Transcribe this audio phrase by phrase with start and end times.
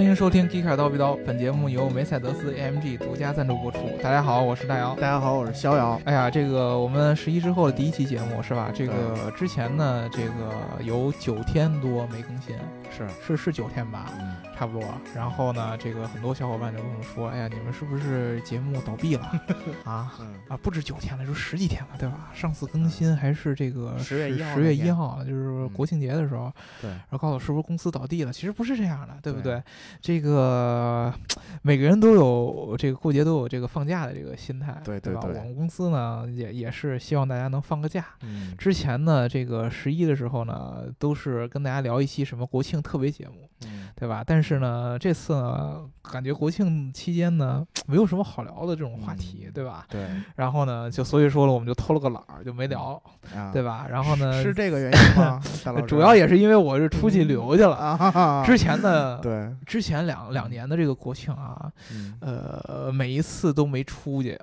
[0.00, 3.80] 欢迎收听《迪卡刀逼刀》，本节目由梅赛德斯 AMG 独家赞助播出。
[4.02, 4.94] 大家好，我是大姚。
[4.94, 6.00] 大家好，我是逍遥。
[6.06, 8.70] 哎呀，这个我们十一之后的第一期节目是吧？
[8.74, 12.56] 这个之前呢，这个有九天多没更新，
[12.90, 14.06] 是是是九天吧？
[14.18, 14.86] 嗯，差不多。
[15.14, 19.22] 然后呢，这个很多小伙伴就跟我说：“哎呀，你们是不是节目倒闭了
[19.84, 20.12] 啊？
[20.20, 22.28] 嗯啊，不止九天了，就十几天了，对吧？
[22.34, 26.52] 上次更新还是这个10月一号十月一号，就是国庆节的时候。
[26.82, 28.30] 对，然后告诉我是不是公司倒闭了？
[28.30, 29.62] 其实不是这样的，对不对对？
[30.02, 31.10] 这个
[31.62, 34.82] 每个人都有这个过节都有这个放假的这个心态，吧？
[34.84, 38.04] 对对对我们公司呢也也是希望大家能放个假。
[38.20, 44.22] 嗯，之前呢，这个十一的时候呢，都是跟大家聊一期什么国庆特别节目，嗯对吧？
[44.26, 49.86] 但是呢，这次呢，感觉国庆期间呢，没有什么好聊的这种话题，嗯对吧？
[49.88, 53.00] 对然后呢，就所以说了，我们就偷了个懒儿，就没聊，
[53.34, 53.86] 啊，对吧？
[53.88, 58.42] 然后呢，是是这个原因 主要也是因为我是出去旅游去了。
[58.44, 64.38] 之前的对，之前两两年的这个国庆啊，嗯，呃，每一次都没出去。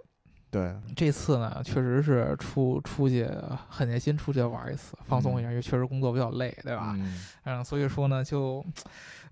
[0.49, 3.29] 对，这次呢，确实是出出去
[3.67, 6.93] 狠下心出去玩一次，放松一下，因为确实工作比较累，对吧？
[6.97, 8.65] 嗯嗯，所以说呢，就，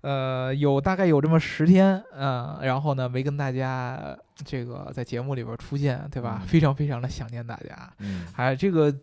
[0.00, 6.40] 呃，有大概有这么十天，嗯，然后呢，没跟大家这个在节目里边出现，对吧？
[6.42, 7.92] 嗯非常非常的想念大家。
[7.98, 8.94] 嗯，还这个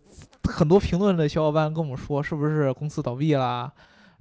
[0.43, 3.71] 很多评论的小伙伴跟我们说，是不是公司倒闭啦？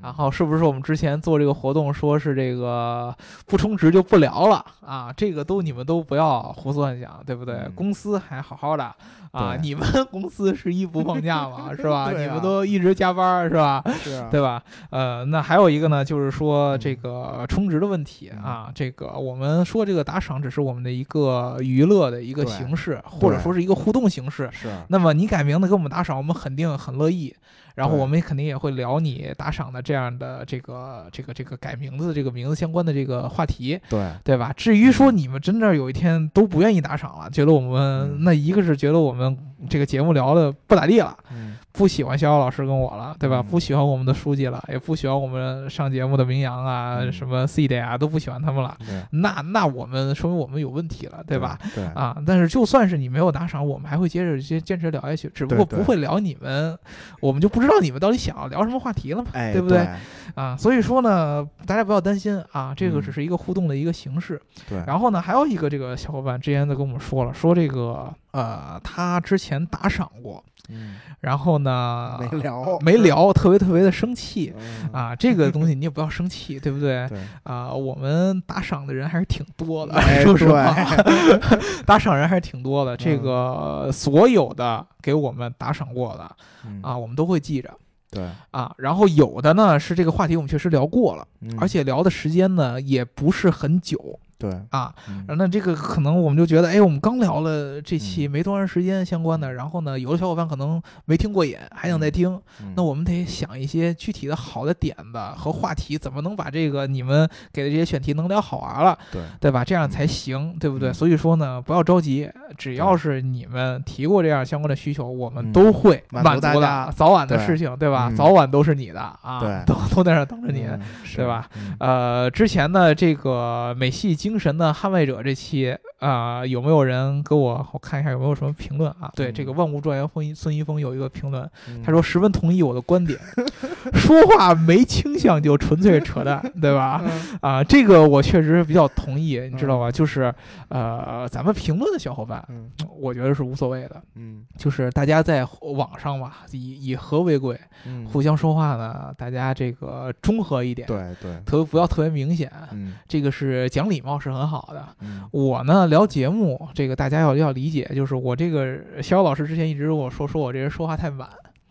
[0.03, 3.15] 然后是不是我们之前做这个活动，说是这个
[3.47, 5.13] 不充值就不聊了啊？
[5.17, 7.55] 这个都你们都不要胡思乱想，对不对？
[7.55, 8.93] 嗯公司还好好的
[9.31, 12.05] 啊，你们 公司十一不放假嘛， 是吧？
[12.05, 13.83] 啊你们都一直加班是吧？
[14.03, 14.63] 是啊， 对吧？
[14.91, 24.51] 呃，那还有一个呢，就是说嗯这个充值的问题啊，这个我们说这个打赏只是我们的一个娱乐的一个形式，或者说是一个互动形式。
[24.53, 27.35] 是，那么你改名字给我们打赏，我们肯定很乐意。
[27.75, 34.53] 然后我们肯定也会聊你打赏的这样的这个这个这个改名字这个名字相关的这个话题，对，对吧？
[34.57, 38.19] 至于说你们真的有一天都不愿意打赏了，觉得我们嗯。
[38.25, 39.37] 那一个是觉得我们
[39.69, 43.41] 这个节目聊的不咋地了，嗯，不喜欢逍遥老师跟我了，对吧？
[43.41, 48.77] 嗯不喜欢我们的书记了，也不喜欢我们上节目的明阳啊、嗯什么 C 的啊，都不喜欢他们了。
[49.11, 51.59] 那那我们说明我们有问题了，对吧？？
[51.75, 56.79] 对，啊，但是就算是你没有打赏，我们还会接着坚坚持聊下去，只不过不会聊你们，
[57.21, 59.87] 我们就不知道你们到底想要聊什么话题了嘛，哎，对不对？
[60.35, 64.41] 啊，所以说呢，大家不要担心啊，这个嗯只是一个互动的一个形式。
[64.69, 74.53] 对，然后呢，还有一个这个小伙伴之前都跟我们说了，说这个呃，他之前打赏过，嗯，然后呢没聊，没聊，特别特别的生气。
[74.59, 77.07] 嗯，啊，这个东西你也不要生气，对不对？
[77.09, 80.73] 对，啊，我们打赏的人还是挺多的，哎说实话，
[81.03, 82.97] 对打赏人还是挺多的。
[82.97, 87.71] 这嗯个所有的给我们打赏过的嗯，啊，我们都会记着
[88.11, 88.73] 对，啊。
[88.79, 94.93] 然后有的呢是这个话题我们确实聊过了，嗯而且聊的时间呢也不是很久对，啊。
[95.09, 102.29] 嗯那这个可能我们就觉得，哎，我们刚聊了这期嗯没多长时间相关的，然后呢，有的小伙伴可能没听过瘾，还想再听，
[102.61, 109.65] 嗯那我们得想一些具体的好的点子和话题，怎么能把这个你们给的这些选题能聊好玩了，对，对吧？
[109.65, 110.91] 这样才行，对不对？
[110.91, 112.29] 嗯所以说呢，不要着急，
[112.59, 118.09] 只要是你们提过这样相关的需求，我们嗯都会满足的，早晚的事情，对吧？
[118.11, 120.65] 嗯早晚都是你的啊，对都都在那儿等着你。
[120.67, 120.81] 嗯
[121.15, 121.49] 对吧？
[121.57, 129.13] 嗯呃，之前呢这个美系精神的捍卫者这期啊、有没有人给我我看一下有没有什么评论啊？
[129.15, 129.35] 对，嗯。
[129.35, 131.81] 这个万物状元孙孙一峰有一个评论，嗯。
[131.85, 133.17] 他说十分同意我的观点，
[133.93, 137.03] 说话没倾向就纯粹扯淡， 对吧？
[137.05, 137.39] 嗯。
[137.43, 139.93] 啊，这个我确实比较同意，你知道吧？
[139.93, 140.35] 就是
[140.69, 142.71] 呃，咱们评论的小伙伴，嗯。
[142.99, 144.45] 我觉得是无所谓的，嗯。
[144.57, 152.95] 就是大家在网上吧，以以和为贵，嗯，互相说话呢，大家这个中和一点，对对，特不要特别明显，嗯。
[153.07, 154.87] 这个是讲礼貌是很好的。
[155.01, 161.29] 嗯我呢聊节目，这个大家要要理解，就是我这个肖老师之前一直跟我说，说我这人说话太满。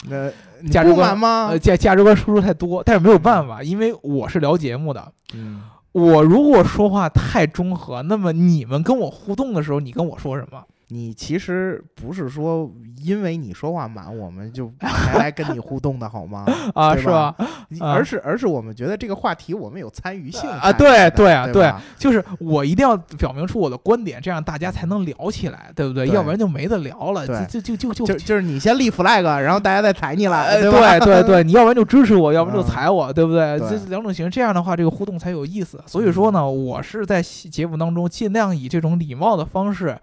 [0.10, 0.30] 那
[0.70, 1.58] 价值观呃，？
[1.60, 5.12] 价价值观输出太多，但是没有办法，因为我是聊节目的。
[5.34, 5.62] 嗯
[5.94, 10.64] 我如果说话太中和，那么你们跟我互动的时候，你跟我说什么？
[10.94, 12.70] 你其实不是说
[13.02, 16.46] 因为你说话满，我们就才来跟你互动的好吗？
[16.76, 17.34] 啊，是吧？
[17.80, 26.08] 而是而是我们觉得这个话题我们有参与性啊对对啊对就是我一定要表明出我的观点，这样大家才能聊起来，对不对？
[26.10, 30.72] 要不然就没得聊了，就就就就就就是你先立 flag，然后大家再踩你了，呃，对？
[31.00, 33.58] 对对对， 你要不然就支持我，要不然就嗯踩我，对不对？
[33.60, 35.82] 这两种形式，这样的话，这个互动才有意思。
[35.88, 40.00] 所以说呢，我是在节目当中尽量以这种礼貌的方式嗯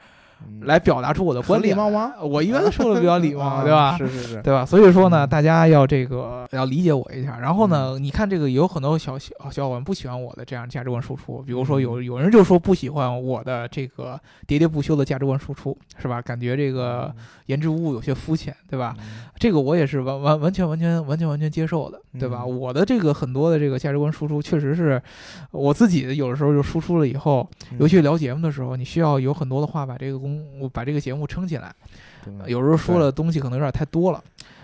[0.62, 1.74] 来表达出我的观点。
[1.74, 2.14] 礼貌吗？
[2.22, 3.96] 我一般说的比较礼貌，啊对吧？
[3.96, 4.64] 是是是，对吧？
[4.64, 7.38] 所以说呢，嗯大家要这个要理解我一下。
[7.38, 16.20] 然后呢，你看这个有很多小小小伙伴不喜欢我的这样价值观输出，比如说有有人就说不喜欢我的这个喋喋不休的价值观输出，是吧？
[16.22, 17.14] 感觉这个
[17.46, 18.94] 言之无物，有些肤浅，对吧？
[18.98, 19.04] 嗯
[19.38, 22.42] 这个我也是完完完全完全完全完全接受的，对吧？
[22.44, 25.00] 嗯我的这个很多的这个价值观输出，确实是
[25.52, 31.74] 我自己有的时候就输出了以后，嗯尤其聊节目的时候，你需要有很多的话把这个公把这个节目撑起来。
[32.46, 33.04] 有时候说对。
[33.04, 34.22] 的东西可能有点太多了，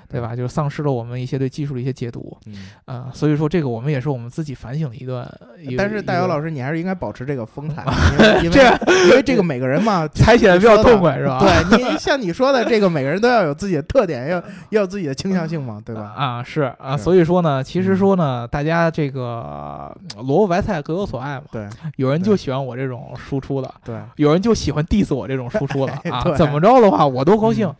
[0.08, 0.34] 对吧？
[0.36, 2.54] 就是丧失了我们一些对技术的一些解读嗯
[2.84, 5.28] 啊、所以说这个我们也是我们自己反省的一段。
[5.76, 7.84] 但是大姚老师，你还是应该保持这个风采，
[8.14, 8.78] 因为 因为这样
[9.08, 11.38] 因为这个每个人嘛，猜起来比较痛快是吧？
[11.40, 14.38] 对你像你说的这个，每个人都要有自己的特点，要
[14.70, 16.12] 要有自己的倾向性嘛，对吧？
[16.16, 21.44] 啊，是啊，所以说呢，其实嗯说呢，大家这个呃萝卜白菜各有所爱嘛。
[21.50, 21.66] 对
[21.96, 26.36] 有人就喜欢我这种输出的，对，有人就喜欢 diss 我这种输出的啊对。
[26.36, 27.72] 怎么着的话，我都高兴，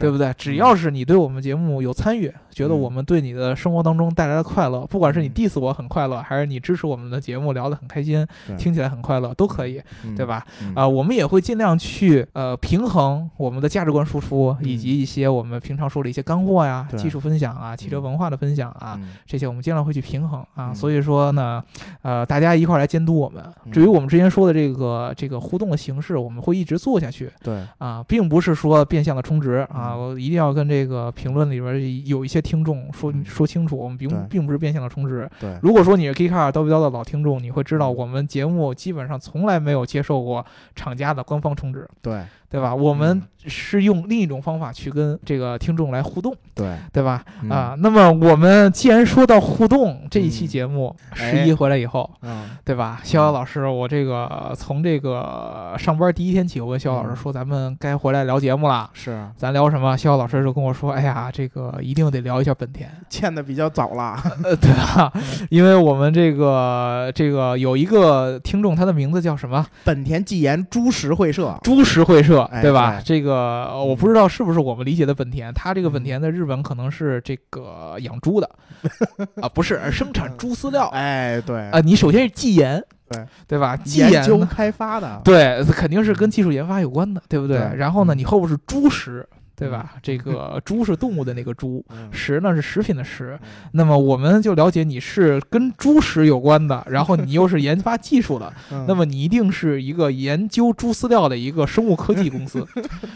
[0.00, 0.32] 对不对？
[0.36, 8.56] 只要是你对我们节目有参与，觉得嗯我们对你的生活当中带来的快乐，不管是你嗯 diss 我很快乐，还是你支持我们的节目聊得很开心，对。
[8.56, 10.14] 听起来很快乐，都可以，嗯。
[10.16, 10.44] 对吧？
[10.62, 10.72] 嗯。
[10.74, 14.68] 啊、我们也会尽量去呃平衡我们的价值观输出，嗯。
[14.68, 16.98] 以及一些我们平常说的一些干货呀、对。
[16.98, 19.08] 技术分享啊、汽车嗯文化的分享啊，嗯。
[19.26, 20.70] 这些我们尽量会去平衡啊。
[20.70, 20.74] 嗯。
[20.74, 21.62] 所以说呢，
[22.02, 23.42] 呃，大家一块儿来监督我们。
[23.64, 23.72] 嗯。
[23.72, 29.94] 至于我们之前说的这个这个互动的形式，我们会一直做下去对，啊，并不是说变相的充值啊。
[29.94, 35.28] 嗯我一定要跟这个评论里边有一些听众说嗯说清楚，我们并并不是变相的充值。
[35.40, 40.44] 对，如果说你是 K 卡尔叨逼叨的老听众，你会知道嗯我们节目基本上从来没有接受过
[40.74, 42.74] 厂家的官方充值，对，对吧？
[42.74, 47.24] 我们嗯是用另一种方法去跟这个听众来互动，对，对吧？
[47.42, 53.00] 嗯啊，那么我们既然说到互动这一期嗯节目，哎十一回来以后，嗯，对吧？
[53.04, 58.90] 逍遥老师，我这个从这个上班第一天起，我跟逍遥老师嗯说，咱们该回来聊节目了。
[58.94, 59.96] 是啊咱聊什么？
[59.96, 65.12] 逍遥老师就跟我说：“哎呀，这个一定得聊一下本田。”欠的比较早了，呃，对吧？
[65.14, 69.64] 嗯因为我们这个这个有一个听众，他的名字叫什么？
[69.84, 73.00] 本田纪研株式会社，株式会社，哎对吧？
[73.00, 78.50] 对这个呃我不知道是不是我们理解的本田，它这个本嗯田在日本可能是这个养猪的
[79.42, 83.76] 啊，不是生产猪饲料啊、哎，对啊，你首先是技研，对对吧？
[83.76, 87.58] 技研究开发的，对，肯定是跟技术研发有关的，对不对？
[87.58, 89.94] 对然后呢，嗯你后边是猪食，对吧？
[90.02, 93.38] 这个 猪是动物的那个猪，嗯，食呢是食品的食。
[93.42, 93.48] 嗯。
[93.72, 98.84] 那么我们就了解你是跟猪食有关的，然后你又是研发技术的， 嗯。
[98.86, 102.66] 那么你一定是一个研究猪饲料的一个生物科技公司，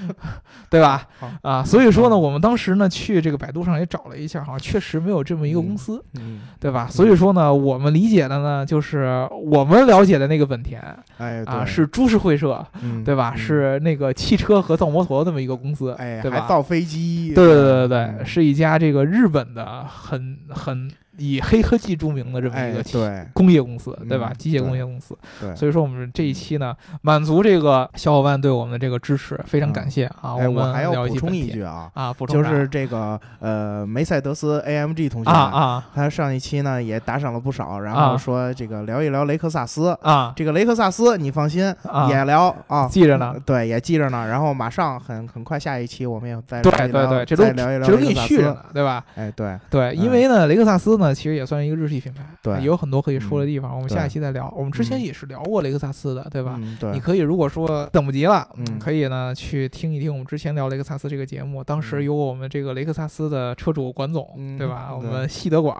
[0.70, 1.06] 对吧？
[1.42, 6.86] 啊，所以说呢，嗯我们当时呢去这个百度上也找了一下，好像确实没有这么一个公司，嗯，对吧？
[6.90, 10.80] 所以说呢，我们理解的呢，就是我们了解的那个本田
[11.18, 13.04] 哎，啊，是株式会社，嗯。
[13.04, 13.32] 对吧？
[13.34, 13.38] 嗯。
[13.38, 16.42] 是那个汽车和造摩托这么一个公司，哎，对吧？
[16.42, 20.90] 还造飞机，对对对对是一家这个日本的很很
[21.20, 24.30] 以黑科技著名的这么一哎，个对工业公司，对吧？
[24.32, 25.16] 嗯机械工业公司。
[25.38, 30.34] 对，所以说我们这一期呢，满足这个小伙伴对我们的这个支持，非常感谢啊！
[30.38, 39.96] 哎，们我还要补充一句啊，啊，补充啥就是这个呃梅赛德斯 AMG 同学啊啊他上一期呢也打赏了不少，然啊后说这个聊一聊雷克萨斯。
[40.00, 42.08] 啊这个雷克萨斯，你放心，啊！
[42.08, 43.34] 也聊啊，记着呢。
[43.44, 44.26] 对，也记着呢。
[44.26, 48.14] 然后马上很很快下一期我们也再对聊一聊对对，这都再聊一聊这都给你。
[48.14, 49.04] 续着呢，对吧？
[49.16, 53.74] 哎，对，对，因为呢，雷克萨斯呢，其实也算是一个日系品牌，对也有很多可以说的地方。
[53.74, 54.52] 我们下一期再聊。
[54.56, 56.56] 我们之前嗯也是聊过雷克萨斯的，对吧？
[56.58, 64.90] 嗯，对，你可以如果说等不及了，嗯可以呢去听一听我们之前聊雷克萨斯这个节目，当时嗯有我们这个雷克萨斯的车主管总，嗯对吧？
[64.94, 65.76] 我们西德管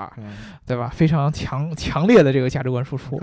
[0.67, 0.89] 对吧？
[0.93, 3.21] 非常强强烈的这个价值观输出，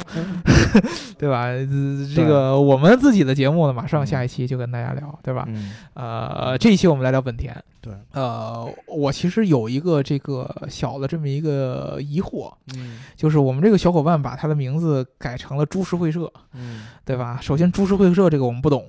[1.17, 1.45] 对吧？
[1.45, 1.67] 呃
[2.15, 5.45] 这个我们自己的节目呢，马上下一期就跟大家聊，对吧？
[5.47, 7.55] 嗯，呃，这一期我们来聊本田。
[7.87, 12.99] 对，呃，我其实有一个这个小的这么一个疑惑，嗯。
[13.15, 17.39] 就是我们这个小伙伴把他的名字改成了株式会社，嗯，对吧？
[17.41, 18.85] 首先，株式会社这个我们不懂，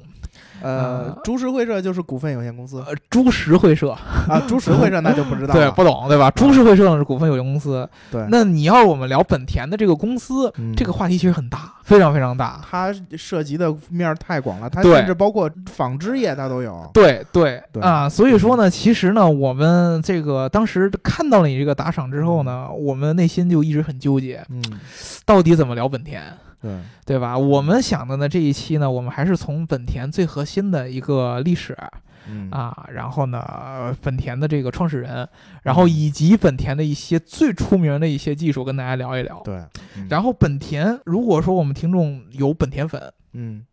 [0.63, 3.91] 呃，株式会社就是股份有限公司呃，株式会社
[4.29, 5.71] 啊，株式会社那就不知道 对。
[5.73, 6.31] 不懂，对吧？
[6.33, 7.89] 株式会社是股份有限公司。
[8.11, 12.61] 对，那你要是我们聊本田的这个公司，嗯这个话题其实很大，非常非常大。
[12.69, 16.91] 它涉及的面儿太广了，它甚至包括纺织业它都有。
[16.93, 24.63] 对对对啊，所以说呢，其实呢，我们这个当时看到了你这个打赏之后呢，我们内心就一直很纠结，嗯，
[25.25, 26.23] 到底怎么聊本田，
[26.61, 27.39] 对，对吧？
[27.39, 31.77] 我们想的呢，这一期呢，我们还是从本田最核心的一个历史
[32.29, 32.51] 嗯。
[32.51, 35.29] 啊，然后呢，呃本田的这个创始人，
[35.63, 39.41] 然后以及本田的一些最出名的一些技术跟大家聊一聊。
[39.45, 39.65] 对，
[39.97, 40.07] 嗯。
[40.11, 43.65] 然后本田，如果说我们听众有本田粉，嗯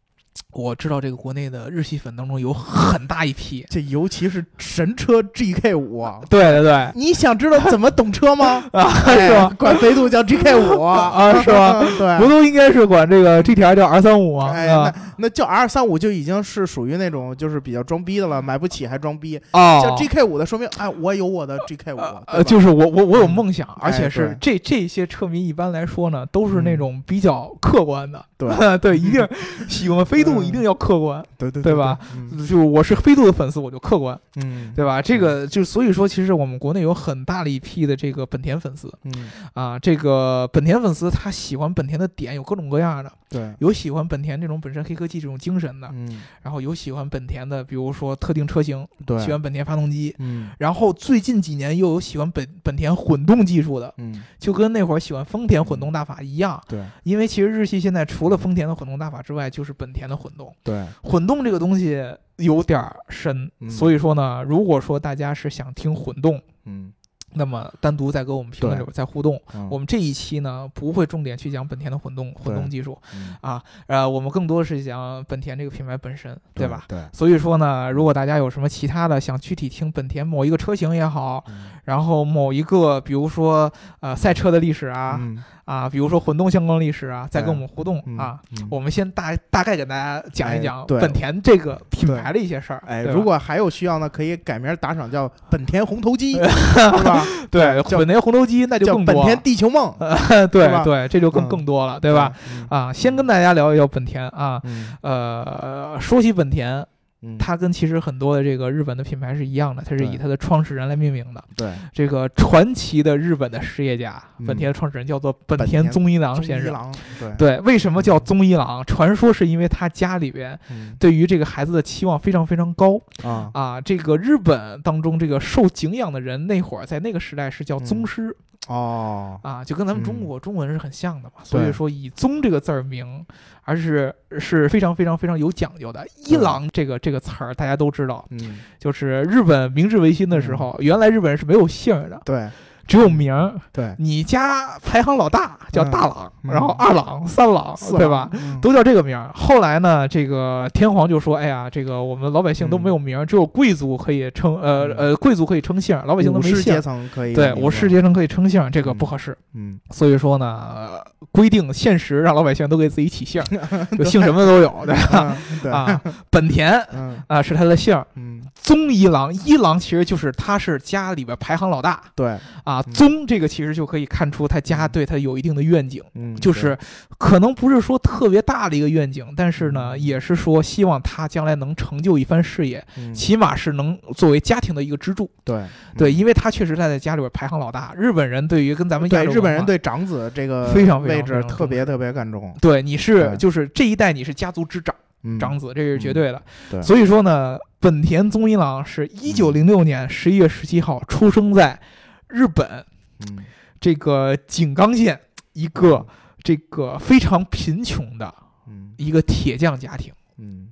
[0.51, 8.63] 我知道这个国内的日系粉当中有很大一批，这尤其是神车 GK 五啊， 对对对，你想知道怎么懂车吗？
[8.72, 9.51] 啊，哎是吧？
[9.58, 11.84] 管飞度叫 GK 五 啊是吧？
[11.98, 14.51] 对，不都应该是管这个 GTR 叫 R 三五吗？
[14.56, 19.38] 哎，啊那那叫 R 三五就已经是属于那种就是比较装逼的了，买不起还装逼。
[19.51, 29.27] 哦，叫 GK 五的，说明哎，我有我的 GK 五，呃，就是我我我有嗯梦想，而且哎是这这些车迷一般来说呢，都是那嗯种比较客观的，对对，一定
[29.68, 30.46] 喜欢飞度嗯。
[30.46, 31.98] 一定要客观，对对对吧？
[32.15, 32.46] 嗯。
[32.46, 35.01] 就我是飞度的粉丝，我就客观，嗯，对吧？
[35.01, 50.15] 这个就所以说，其实我们国内有很大的一批的这个本田粉丝嗯，啊，这个本田粉丝他喜欢本田的点有各种各样的，对，有喜欢本田这种本身黑科技这种精神的，嗯，然后有喜欢本田的，比如说特定车型，对，喜欢本田发动机。
[50.20, 50.50] 嗯。
[50.58, 56.84] 然后最近几年又有喜欢本本田混动技术的，嗯，就跟那会儿喜欢丰田混动大法一样，对。
[57.03, 60.54] 因为其实日系现在除了丰田的混动大法之外，就是本田的混动。
[60.64, 62.04] 对，混动这个东西
[62.38, 66.92] 有点儿深，嗯所以说呢，如果说大家是想听混动，嗯，
[67.34, 69.40] 那么单独再跟我们评论里边再互动。
[69.54, 76.86] 嗯我们这一期呢不会重点去讲本田的混动混动技术嗯啊，呃，我们更多的是讲本田这个品牌本身，对吧？？
[76.88, 88.40] 对，所以说呢，如果大家有什么其他的想具体听本田某一个车型也好，嗯然后某一个比如说呃赛车的历史啊、嗯啊，比如说混动相关历史啊，再跟我们互动嗯啊。
[88.52, 92.82] 嗯我们先大大概给大家讲一哎讲本田这个品牌的一些事儿。
[92.88, 97.24] 哎，如果还有需要呢，可以改名打赏叫本田红头机， 是吧？
[97.52, 99.94] 对叫本田红头机那就叫更多了本田地球梦，
[100.52, 102.32] 对对，这就更嗯更多了，对吧？？
[102.52, 104.60] 嗯啊，先跟大家聊一聊本田啊。
[104.64, 106.86] 嗯呃，说起本田，
[107.22, 111.44] 嗯，它跟其实很多的这个日本的品牌是一样的，它是以它的创始人来命名的。
[111.56, 116.74] 对这个传奇的日本的实业家，嗯本田的创始人叫做本本田田宗一郎中先生。
[116.74, 118.84] 郎，对对，为什么叫宗一郎？
[118.86, 123.82] 传说是因为他家里边嗯对于这个孩子的期望非常非常高啊啊。
[123.82, 128.36] 这个日本当中这个受敬仰的人，那会儿在那个时代是叫宗师、
[128.68, 130.26] 哦，啊，就跟咱们中嗯。
[130.26, 131.44] 国、中文是很像的嘛。
[131.44, 133.26] 所以说以宗这个字儿名，
[133.64, 136.06] 而是是非常非常非常有讲究的。
[136.26, 142.50] 伊朗这个这个词儿大家都知道，嗯，就是日本明治维新的时候，原来日本人是没有姓儿的，对
[142.88, 143.54] 只有名儿。
[143.72, 148.30] 对，你家排行老大叫大郎，嗯然后二郎、三郎，四对吧？？
[148.34, 149.30] 嗯都叫这个名儿。
[149.34, 156.82] 后来呢，这个天皇就说：“哎呀，这个我们老百姓都没有名儿，只有贵族可以称，呃嗯呃，贵族可以称姓儿，老百姓都武士阶没姓儿。
[156.82, 159.38] 层可以对，有名字我士阶层可以称姓儿，这个嗯不合适。
[159.54, 163.44] 嗯所以说呢，呃规定现实让老百姓都给自己起姓
[164.06, 165.36] 姓什么都有，对吧？
[165.72, 172.02] 啊，本田嗯啊是他的姓儿，嗯宗一郎，一郎其实就是他是家里边排行老大。
[172.16, 172.30] 对。
[172.64, 172.94] 啊，嗯。
[172.94, 176.02] 宗这个其实就可以看出他家对他有一定的愿景。
[176.16, 176.76] 嗯，就是
[177.20, 180.02] 可能不是说特别大的一个愿景，但是呢，嗯。
[180.02, 183.14] 也是说希望他将来能成就一番事业，嗯。
[183.14, 185.30] 起码是能作为家庭的一个支柱。
[185.44, 185.64] 对。
[185.96, 186.18] 对，嗯。
[186.18, 187.94] 因为他确实在在家里边排行老大。
[187.96, 195.05] 日本人对于跟咱们亚洲对日本人对长子这个非常非常位置特别特别看重，对你是就是这一代你是家族之长嗯
[195.39, 196.41] 长子，这是绝对的。
[196.70, 196.82] 对。
[196.82, 201.79] 所以说呢，本田宗一郎是一九零六年十一月十七号出生在
[202.27, 202.86] 日本。
[203.27, 203.38] 嗯。
[203.79, 205.20] 这个井冈县
[205.53, 206.05] 一个
[206.41, 208.34] 这个非常贫穷的
[208.67, 208.94] 嗯。
[208.98, 210.13] 一个铁匠家庭。
[210.38, 210.70] 嗯。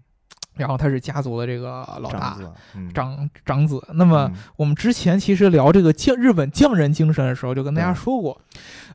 [0.56, 2.38] 然后他是家族的这个老大
[2.94, 3.82] 长长长子。
[3.94, 4.42] 那么嗯。
[4.56, 8.40] 我们之前其实聊这个匠日本匠人精神的时候，就跟大家说过，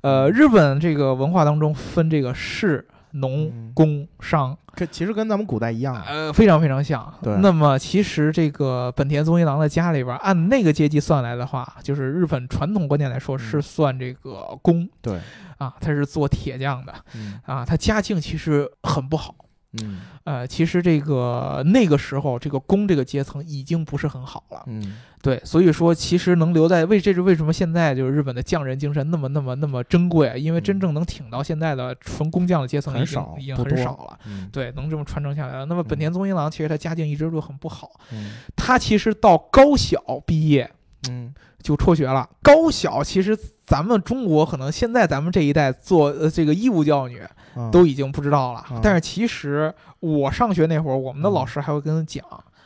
[0.03, 7.13] 呃，日本这个文化当中分这个士、农嗯、工、商，这其实跟咱们古代一样，呃，非常非常像。
[7.23, 7.35] 对。
[7.43, 13.39] 那么其实这个本田宗一郎的家里边，按那个阶级算来的话，就是日本传统观念来说嗯。
[13.39, 15.19] 是算这个工对，
[15.59, 17.41] 啊，他是做铁匠的嗯。
[17.45, 19.35] 啊，他家境其实很不好。
[19.73, 20.01] 嗯。
[20.25, 24.63] 呃，其实这个那个时候，这个工这个阶层已经不是很好了。
[24.67, 24.99] 嗯。
[25.21, 30.81] 对，所以说其实能留在为这是为什么现在就是日本的匠人精神那么那么那么珍贵，啊因为真嗯。
[30.81, 34.19] 正能挺到现在的纯工匠的阶层已经很少已经很少了。
[34.27, 34.49] 嗯。
[34.53, 35.67] 对，能这么传承下来了。
[35.67, 36.01] 那么本嗯。
[36.01, 38.33] 田宗一郎其实他家境一直都很不好，嗯。
[38.57, 40.71] 他其实到高小毕业
[41.09, 42.29] 嗯就辍学了。
[42.43, 43.37] 高小其实
[43.67, 47.21] 咱们中国可能现在咱们这一代做呃这个义务教育
[47.57, 52.23] 嗯都已经不知道了，嗯但是其实我上学那会儿，我们的老师还会跟讲。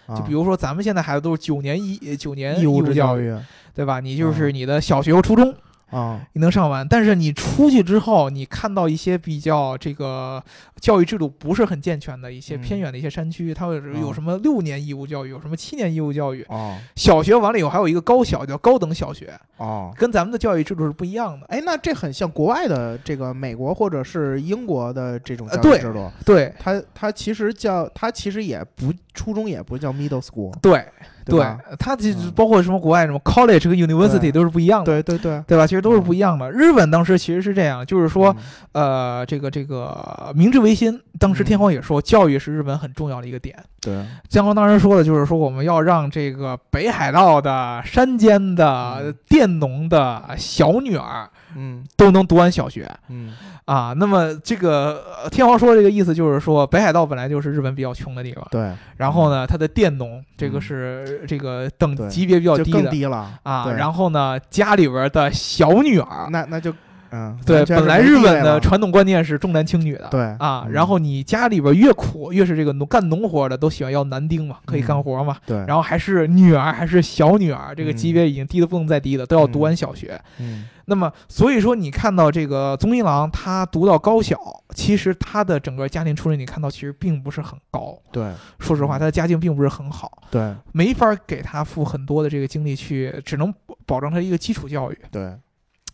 [0.09, 3.35] 就比如如说，咱们现在孩子都是九年义九年义务务教育，
[3.73, 4.01] 对吧？
[4.01, 5.55] 你就是你的小学和初中
[5.93, 6.87] 啊，你能上完。
[6.89, 10.43] 但是你出去之后，你看到一些比较这个
[10.81, 16.45] 教育制度不是很健全的一些嗯偏远的一些山区，它会有哦什么六年义务教育，有什么七年义务教育。
[16.49, 19.93] 哦小学完了以后还有一个高小叫高等小学，哦。
[19.97, 21.47] 跟咱们的教育制度是不一样的。
[21.47, 26.11] 哎，那这很像国外的这个美国或者是英国的这种教育制度。
[26.25, 30.85] 对它它其实叫它其实也不初中也不叫 middle school，对
[31.25, 31.59] 对吧？
[31.79, 35.03] 它其实嗯包括什么国外什么 college 和 university 都是不一样的。
[35.03, 35.67] 对对对，对吧？
[35.67, 36.51] 其实都是不一样的。
[36.51, 38.35] 日本当时其实是这样，就是说，
[38.73, 43.57] 嗯呃，这个这个明治维新，当时天皇也说，教育是日本很重要的一个点。
[43.81, 53.33] 对，天皇当时说的就是说，我们要让这个北海道的山间的嗯佃农的小女儿嗯都能读完小学嗯
[53.65, 53.95] 啊。
[53.97, 63.71] 那么这个呃天皇说这个意思就是说，北海道本来就是日本比较穷的地方，对，然后呢，他的佃农这个嗯是这个等级别比较低的低了啊。
[63.73, 66.73] 然后呢，家里边的小女儿那那就
[67.13, 75.37] 嗯，对，本来日本的传统观念是重男轻女的，对啊，嗯然后你家里边越苦，越是这个农干农活的都喜欢要男丁嘛，可以嗯干活嘛。
[75.47, 80.21] 对，然后还是女儿，还是小女儿，这个级嗯别已经低的不能再低的，都要读完小学。
[80.39, 84.37] 嗯那么，所以说你看到这个宗一郎他读到高小，
[84.75, 87.97] 其实他的整个家庭出身，你看到其实并不是很高。
[88.11, 93.55] 对说实话，嗯他的家境并不是很好，对没法给他付很多的这个精力去，只能
[93.87, 94.99] 保证他一个基础教育。
[95.13, 95.33] 对，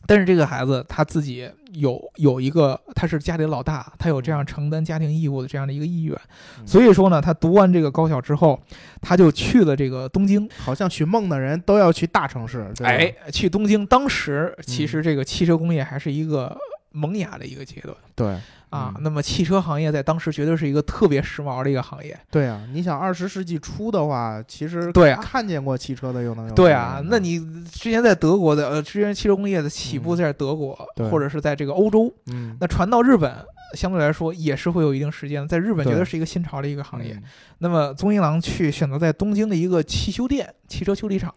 [0.06, 6.18] 但是这个孩子他自己有有一个，他是家里老大，他有这样承担家庭义务的这样的一个意愿，
[6.58, 6.66] 嗯。
[6.66, 8.58] 所以说呢，他读完这个高校之后，
[9.02, 13.86] 他就去了这个东京，好像寻梦的人都要去大城市，对哎，去东京。
[13.86, 14.88] 当时其嗯。
[14.88, 16.56] 实这个汽车工业还是一个
[16.92, 17.94] 萌芽的一个阶段。
[18.14, 18.34] 对
[18.70, 19.02] 啊，嗯。
[19.02, 22.18] 那么汽车行业在当时绝对是一个特别时髦的一个行业。
[22.30, 25.20] 对啊，你想二十世纪初的话，其实对啊。
[25.22, 30.16] 看见过汽车的又能有对啊那你之前在德国的，呃，之前汽车工业的起步嗯。
[30.16, 31.08] 在德国，对。
[31.08, 32.56] 或者是在这个欧洲，嗯。
[32.60, 33.32] 那传到日本，
[33.74, 35.48] 相对来说也是会有一定时间的。
[35.48, 37.14] 在日本，绝对是一个新潮的一个行业。
[37.14, 37.22] 嗯。
[37.58, 41.34] 那么宗一郎去选择在东京的一个汽修店、汽车修理厂，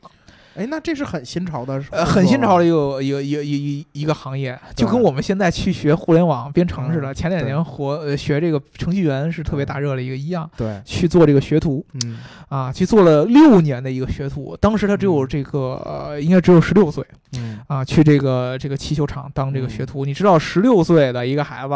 [0.55, 7.11] 哎，那这是很新潮的，呃，很新潮的一个一个一个一一一个行业，就跟我们现在去学互联网编程似的。
[7.11, 14.57] 嗯前两年活呃学这个程序员是特别大热的一个一样，对，去做这个学徒嗯啊，去做了六年的一个学徒。
[14.59, 17.05] 当时他只有嗯这个、呃应该只有十六岁
[17.37, 20.05] 嗯啊，去这个这个汽修厂当这个学嗯徒。
[20.05, 21.73] 你知道，十六岁的一个孩子。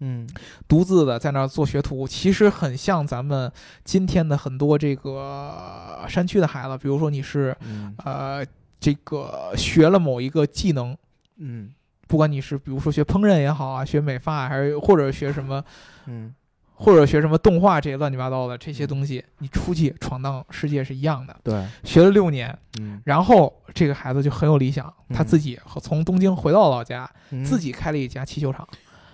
[0.00, 0.28] 嗯。
[0.66, 3.50] 独自的在那儿做学徒，其实很像咱们
[3.84, 7.94] 今天的很多这个山区的孩子，比如说你是嗯。
[8.04, 8.44] 呃
[8.80, 10.96] 这个学了某一个技能，
[11.38, 11.72] 嗯。
[12.06, 15.62] 不管你是比如说学烹饪也好啊，学美发啊还是或者学什么，
[16.06, 16.34] 嗯。
[16.80, 21.36] 或者学什么动画这些乱七八糟的这些东西，你出去闯荡世界是一样的。
[21.42, 23.02] 对，学了六年，嗯。
[23.04, 25.26] 然后这个孩子就很有理想，他嗯。
[25.26, 27.44] 自己从东京回到老家，嗯。
[27.44, 28.66] 自己开了一家汽修厂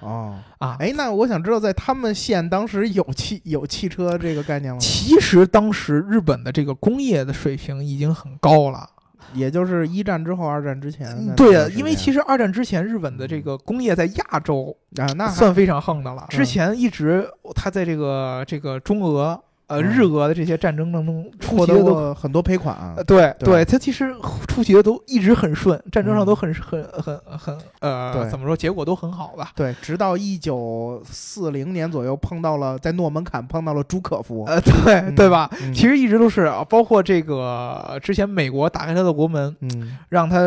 [0.04, 0.36] 哦。
[0.58, 0.76] 啊。
[0.78, 4.78] 哎，那我想知道，在他们县当时有汽有汽车这个概念吗？
[4.78, 8.88] 其实当时日本的这个工业的水平已经很高了。
[9.32, 16.24] 也就是一战之后，二战之前对呀、因为其实二战之前，日本的这个工业在亚洲啊，那算非常横的了。
[16.30, 21.82] 嗯之前一直他在这个这个中俄、呃嗯日俄的这些战争当中出获得。
[21.82, 23.04] 过很多赔款啊呃，。
[23.04, 24.14] 对对他其实
[24.46, 29.50] 出奇的都一直很顺，战争上嗯都很很很很呃，对怎么说，结果都很好吧？
[29.54, 35.50] 对，直到一九四零年左右，碰到了在诺门坎碰到了朱可夫，呃，对、嗯对吧？
[35.62, 40.38] 嗯其实一直都是啊，包括这个之前美国打开他的国门，嗯让他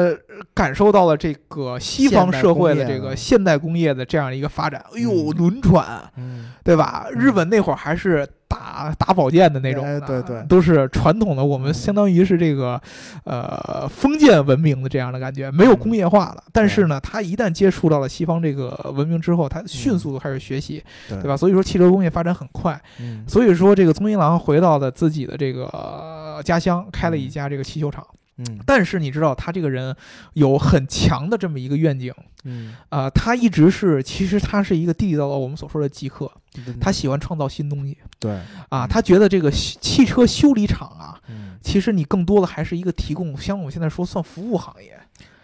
[0.53, 4.83] 感受到了这个西方社会的这个现代工业的这样一个发展。
[4.95, 5.85] 哎呦，嗯轮船，
[6.17, 7.07] 嗯对吧？
[7.11, 11.43] 日本那会儿还是打打宝剑的那种的，哎对对都是传统的。
[11.43, 12.81] 我们嗯相当于是这个
[13.23, 16.43] 呃封建文明的这样的感觉，没有工业化了。
[16.51, 21.35] 但是呢，他一旦接触到了西方这个文明之后，他迅速的开始学习，对对吧？
[21.35, 22.79] 所以说汽车工业发展很快。
[22.99, 28.05] 嗯所以说这个宗一郎回到了自己的这个呃家乡，开了一家这个汽修厂。
[28.39, 29.95] 嗯但是你知道，他这个人
[30.33, 36.46] 有很强的这么一个愿景，嗯，啊，他一直是，其实他是一个地道的我们所说的极客，嗯
[36.79, 37.97] 他喜欢创造新东西。
[38.19, 38.31] 对。
[38.69, 41.57] 啊，嗯他觉得这个汽汽车修理厂啊，嗯。
[41.61, 44.99] 其实你更多的还是一个提供，像我们现在说算服务行业，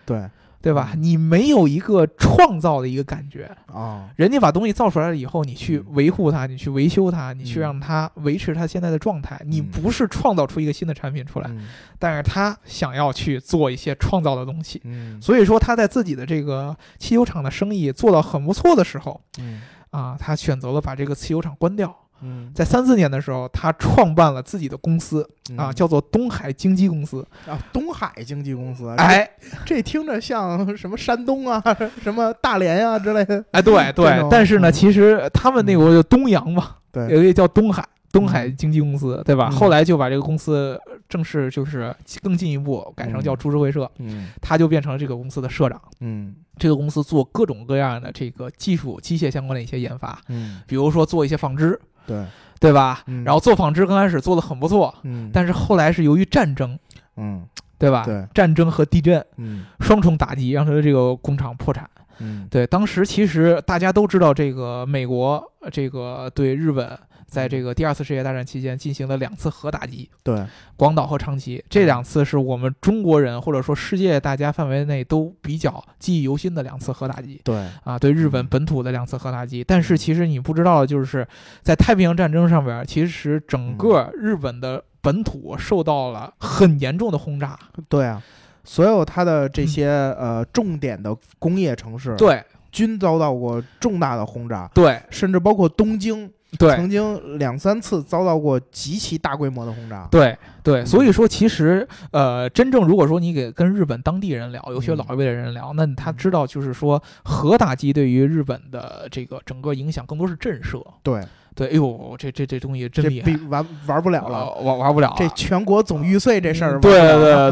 [0.05, 0.29] 对。
[0.61, 0.91] 对吧？
[0.93, 1.03] 嗯。
[1.03, 4.09] 你没有一个创造的一个感觉，啊。
[4.15, 5.85] 人家把东西造出来了以后，你去嗯。
[5.95, 9.65] 维护它，你去维修它，你去嗯让它维持它现在的状态，你嗯。
[9.65, 11.67] 不是创造出一个新的产品出来，嗯。
[11.99, 14.79] 但是他想要去做一些创造的东西。
[14.85, 15.21] 嗯。
[15.21, 19.59] 所以说他在自己的这个汽修厂的生意做到很不错的时候嗯
[19.93, 25.21] 啊，他选择了把这个汽油厂关掉嗯在三四年的时候，他创办了自己的公司
[25.57, 27.25] 啊，嗯叫做东海经纪公司。
[27.47, 29.29] 啊东海经纪公司，哎
[29.65, 31.61] 这，听着像什么山东啊、
[32.01, 33.43] 什么大连啊之类的。
[33.51, 37.85] 哎，对对，但是呢，嗯其实他们那个就东洋嘛，对，有一个叫东海。
[38.13, 39.49] 东海嗯经纪公司，对吧？
[39.51, 39.57] 嗯。
[39.57, 44.29] 后来就把这个公司正式就是更进一步改成叫嗯株式会社，嗯。
[44.41, 45.81] 他就变成了这个公司的社长。
[45.99, 46.35] 嗯。
[46.57, 52.23] 这个公司做各种各样的这个技术、机械相关的一些研发，嗯，比如说做一些纺织，对，
[52.59, 53.03] 对吧？
[53.07, 53.23] 嗯。
[53.23, 56.77] 然后做纺织刚开始做的很不错，嗯，但是后来是由于战争，
[57.17, 57.43] 嗯。
[57.79, 58.03] 对吧？
[58.05, 58.25] 对。
[58.33, 59.65] 战争和地震嗯。
[59.81, 61.89] 双重打击，让他的这个工厂破产。
[62.19, 62.47] 嗯。
[62.49, 66.97] 对，当时其实大家都知道，这个美国呃这个对日本
[67.33, 70.45] 在这个第二次世界大战期间进行了两次核打击，对，
[70.77, 71.63] 广岛和长崎。
[71.67, 77.41] 这两次是我们中国人或者说世界大家范围内都比较记忆犹新的两次核打击。
[77.43, 81.27] 对，啊，对日本本土的两次核打击，但是其实你不知道的就是，
[81.63, 87.57] 在太平洋战争上边，其实整个日本的本土受到了很严重的轰炸。
[87.89, 88.21] 对啊，
[88.63, 92.43] 所有它的这些呃重点的工业城市，，对。
[92.71, 94.99] 均遭到过重大的轰炸，对。
[95.11, 96.75] 甚至包括东京，对。
[96.75, 100.07] 曾经两三次遭到过极其大规模的轰炸。
[100.11, 100.85] 对对，嗯。
[100.85, 110.83] 所以说其实呃，真正如果说你给跟日本当地人聊，尤其是嗯老一辈的人聊，那他知道就是说核打击对于日本的这个整个影响更多是震慑。
[111.01, 111.21] 对，
[111.55, 114.39] 对，哎呦，这这这东西真厉害比，玩玩不了了。
[114.39, 115.15] 呃玩玩不了了。
[115.17, 116.99] 这全国总玉碎这事儿 对，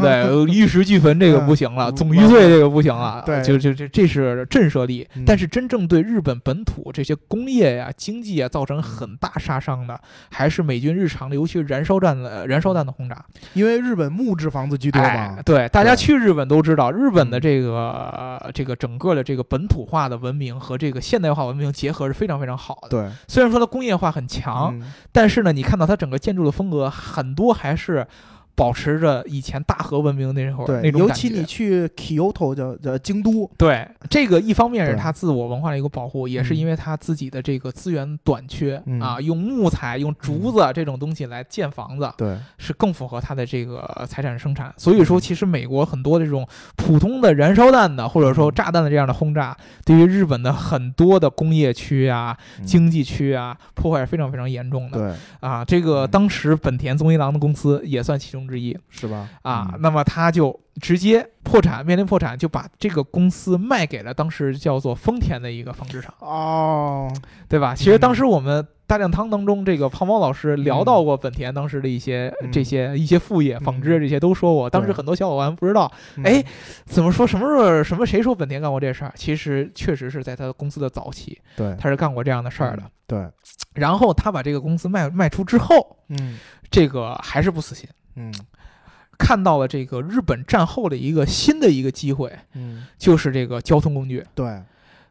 [0.00, 9.98] 对，玉石俱焚这个不行了，嗯总玉碎这个不行了，对就就这这是震慑力嗯，但是真正对日本本土这些工业呀、经济啊造成很大杀伤的，
[10.30, 13.24] 还是美军日常的，尤其是燃烧弹的燃烧弹的轰炸。
[13.54, 22.88] 因为日本木质房子居多哎嘛。，对，大家去日本都知道，日本的嗯这个呃这个整个的这个本土化的文明和这个现代化文明结合是非常非常好的。
[22.88, 24.92] 对，虽然说它工业化很强，嗯。
[25.10, 28.06] 但是呢，你看到它整个建筑的风格很多还是
[28.54, 36.56] 保持着以前大和文明那会儿尤其你去 Kyoto 叫叫京都，对这个，一方面是他自我文化的一个保护，也是嗯。
[36.56, 39.00] 因为他自己的这个资源短缺、嗯。
[39.00, 44.72] 啊，用木材、用竹子这种东西来建房子，对，是更符合他的这个财产生产。
[44.76, 45.20] 所以说，嗯。
[45.20, 48.54] 其实美国很多的这种普通的燃烧弹的或者说嗯。
[48.54, 52.64] 炸弹的这样的轰炸，对于日本的很多的工业区啊、嗯。
[52.66, 54.98] 经济区啊，破坏是非常非常严重的。
[54.98, 55.64] 对，啊。
[55.64, 56.10] 这个嗯。
[56.10, 58.76] 当时本田宗一郎的公司也算其中之一。
[58.90, 59.28] 是吧？
[59.42, 67.12] 啊，嗯那么他就直接破产，面临破产，就把这个公司卖给了当时叫做丰田的一个纺织厂，哦，
[67.48, 67.74] 对吧？
[67.74, 74.68] 其实当时我们大酱汤当中，这个胖猫老师聊嗯到过本田当时的一些、嗯这些一些副业，纺织这些都说过。
[74.68, 76.44] 当时很多小伙伴不知道，嗯哎，
[76.84, 79.12] 怎么说什么时候什么谁说本田干过这事儿？
[79.16, 82.82] 其实确实是在他公司的早期，对他是干过这样的事儿的。
[82.82, 83.28] 嗯对，
[83.74, 86.38] 然后他把这个公司卖卖出之后，嗯
[86.70, 87.86] 这个还是不死心。
[88.16, 88.32] 嗯
[89.18, 94.60] 看到了这个日本战后的一个新的一个机会，嗯，就是这个交通工具对，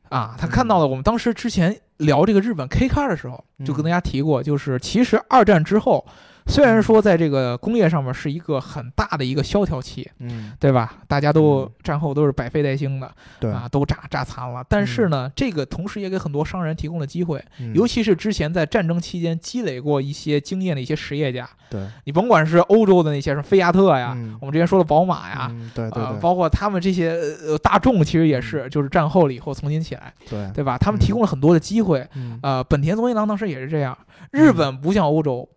[0.10, 0.36] 啊。
[0.38, 6.06] 他看到了我们当时之前聊这个日本 K car 的时候，就跟大家提过，就是其实二战之后，
[6.52, 10.98] 虽然说在这个工业上面是一个很大的一个萧条期，嗯对吧？
[11.08, 13.10] 大家都嗯战后都是百废待兴的
[13.40, 14.64] 对，啊，都炸炸残了。
[14.68, 25.48] 但是呢，这个同时也给很多商人提供了机会，嗯尤其是之前在战争期间积累过一些经验的一些实业家，对你甭管是欧洲的那些什么菲亚特呀，嗯我们之前说的宝马呀。
[25.52, 27.12] 嗯对对呃，包括他们这些
[27.48, 30.78] 呃大众，其实也是，就是战后了以后重新起来，对对吧？
[30.78, 32.06] 他们提供了很多的机会。
[32.16, 33.98] 嗯呃，本田宗一郎当时也是这样。
[34.32, 35.48] 日本不像欧洲，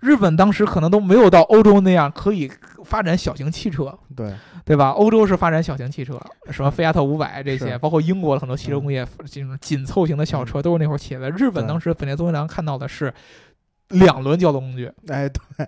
[0.00, 2.50] 日本当时可能都没有到欧洲那样可以
[2.84, 4.32] 发展小型汽车，对。
[4.64, 4.90] 对吧？
[4.90, 11.20] 欧洲是发展小型汽车，什么菲亚特五百这些，包括英国的很多汽车工业这种紧凑型的小车都是那会儿起来。
[11.22, 11.30] 的。
[11.30, 13.10] 日本当时本田宗一郎看到的是
[13.88, 15.66] 两轮交通工具，哎对，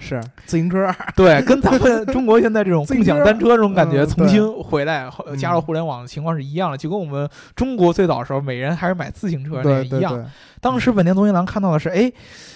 [0.00, 0.20] 是。
[0.46, 5.36] 自行车， 对，跟咱们 中国现在这种共享单车这种感觉嗯重新回来嗯。
[5.36, 10.14] 加入互联网的情况是一样的，就跟我们中国最早的时候每人还是买自行车那一样。
[10.14, 10.24] 对，
[10.60, 12.10] 当时本田宗一郎看到的是，哎，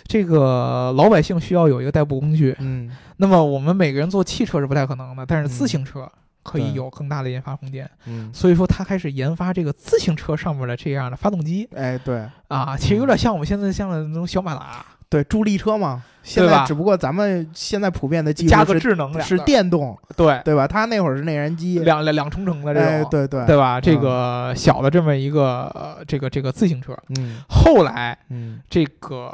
[0.07, 2.91] 这个老百姓需要有一个代步工具，嗯。
[3.19, 6.11] 那么我们每个人坐汽车是不太可能的，但是自嗯行车
[6.43, 7.89] 可以有更大的研发空间。
[8.07, 12.27] 嗯，所以说他开始研发这个自行车上面的这样的发动机哎对。
[12.49, 14.85] 啊，其实有点像我们现在像那种小马达。
[15.09, 20.41] 对，助力车嘛，现在只不过咱们现在普遍的技加个术是智能两是电动，对。
[20.45, 20.67] 对吧？
[20.67, 23.47] 他那会儿是内燃机，两两两冲程的这种，哎，对对。
[23.47, 23.81] 对吧？
[23.81, 27.43] 这嗯个小的这么一个呃这个这个自行车，嗯。
[27.49, 28.61] 后来嗯。
[28.69, 29.33] 这个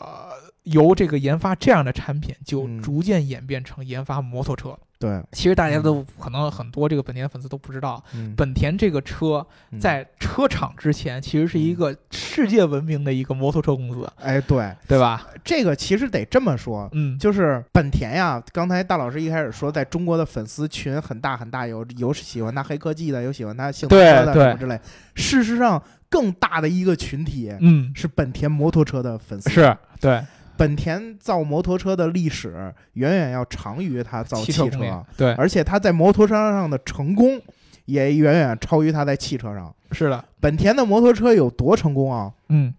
[0.65, 2.83] 由这个研发这样的产品，就嗯。
[2.83, 4.77] 逐渐演变成研发摩托车。
[4.99, 8.35] 对，其实大家都可能很多这个本田粉丝都不知道，嗯。
[8.37, 9.81] 本田这个车嗯。
[9.81, 15.27] 在车厂之前其实是一个世界闻名的一个摩托车公司，哎对，对吧？
[15.43, 16.80] 这个其实得这么说。
[16.93, 24.79] 嗯，就是本田呀，刚才大老师一开始说，在中国的粉丝群很大很大，有有喜欢它黑科技的，有喜欢它性能车的什么之类。
[25.15, 29.51] 事实上，更大的一个群体嗯，是本田摩托车的粉丝。
[29.51, 30.23] 是对
[30.57, 37.41] 本田造摩托车的历史远远要长于它造汽汽车，对，而且它在摩托车上的成功
[37.87, 39.75] 也远远超于它在汽车上。
[39.93, 42.31] 是的，本田的摩托车有多成功啊？
[42.49, 42.75] 嗯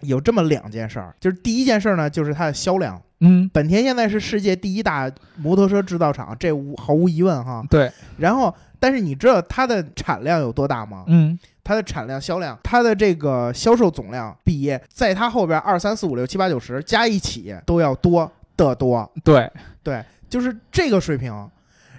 [0.00, 3.00] 有这么两件事儿，就是第一件事儿呢，就是它的销量。
[3.24, 7.64] 嗯，本田现在是世界第一大摩托车制造厂，这无毫无疑问哈。
[7.70, 11.04] 对，然后，但是你知道它的产量有多大吗？
[11.08, 19.10] 嗯它的产量、销量，它的这个销售总量比在它后边二三四五六七八九十加一起都要多得多。
[19.24, 19.50] 对，
[19.82, 21.32] 对，就是这个水平。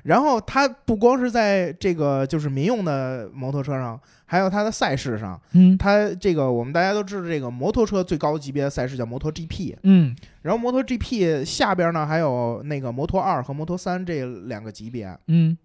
[0.05, 5.39] 然后它不光是在这个就是民用的摩托车上，还有它的赛事上。
[5.53, 15.17] 嗯它这个我们大家都知道，这个摩托车最高级别的赛事叫摩托 GP，嗯然后摩托 GP 下边呢还有那个摩托二和摩托三这两个级别。
[15.27, 15.57] 嗯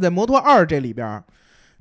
[0.00, 1.22] 在摩托二这里边，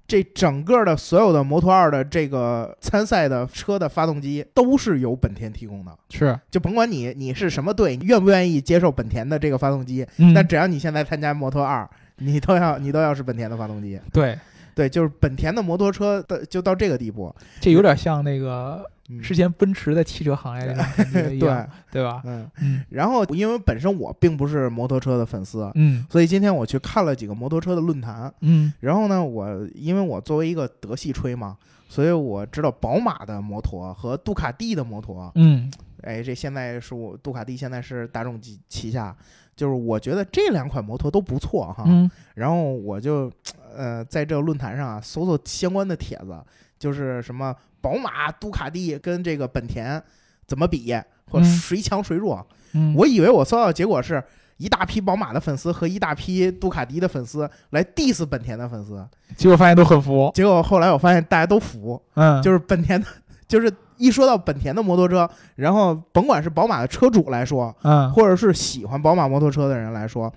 [0.08, 10.34] 这整个的所有的摩托二的这个参赛的车的发动机都是由本田提供的，是，就甭管你你是什么队，你愿不愿意接受本田的这个发动机，嗯。
[10.34, 11.86] 但只要你现在参加摩托二，
[12.20, 14.00] 你都要你都要是本田的发动机。
[14.14, 14.40] 对，
[14.78, 17.36] 对，就是本田的摩托车的就到这个地步。
[17.60, 22.22] 这有点像那个嗯之前奔驰在汽车行业那种感觉一样， 对吧？
[22.26, 28.32] 嗯，嗯然后因为本身我并不是摩托车的粉丝，嗯所以今天我去看了几个摩托车的论坛。
[28.42, 31.58] 嗯然后呢，我因为我作为一个德系吹嘛，
[31.90, 35.32] 所以我知道宝马的摩托和杜卡迪的摩托。
[35.34, 35.72] 嗯
[36.04, 39.16] 哎，这现在是我杜卡迪现在是大众旗旗下，
[39.58, 41.84] 就是我觉得这两款摩托都不错哈。
[41.86, 43.30] 嗯然后我就
[43.76, 46.38] 呃在这个论坛上啊搜搜相关的帖子，
[46.80, 50.02] 就是什么宝马、杜卡迪跟这个本田
[50.46, 50.94] 怎么比，
[51.30, 52.46] 或嗯谁强谁弱。
[52.74, 54.24] 嗯，我以为我搜到的结果是
[54.58, 59.04] 一大批宝马的粉丝和一大批杜卡迪的粉丝来 diss 本田的粉丝，
[59.36, 63.08] 结果发现都很服，结果后来我发现大家都服，嗯，就是本田的，
[63.48, 70.32] 就是一说到本田的摩托车，然后甭管是宝马的车主来说，嗯或者是喜欢宝马摩托车的人来说，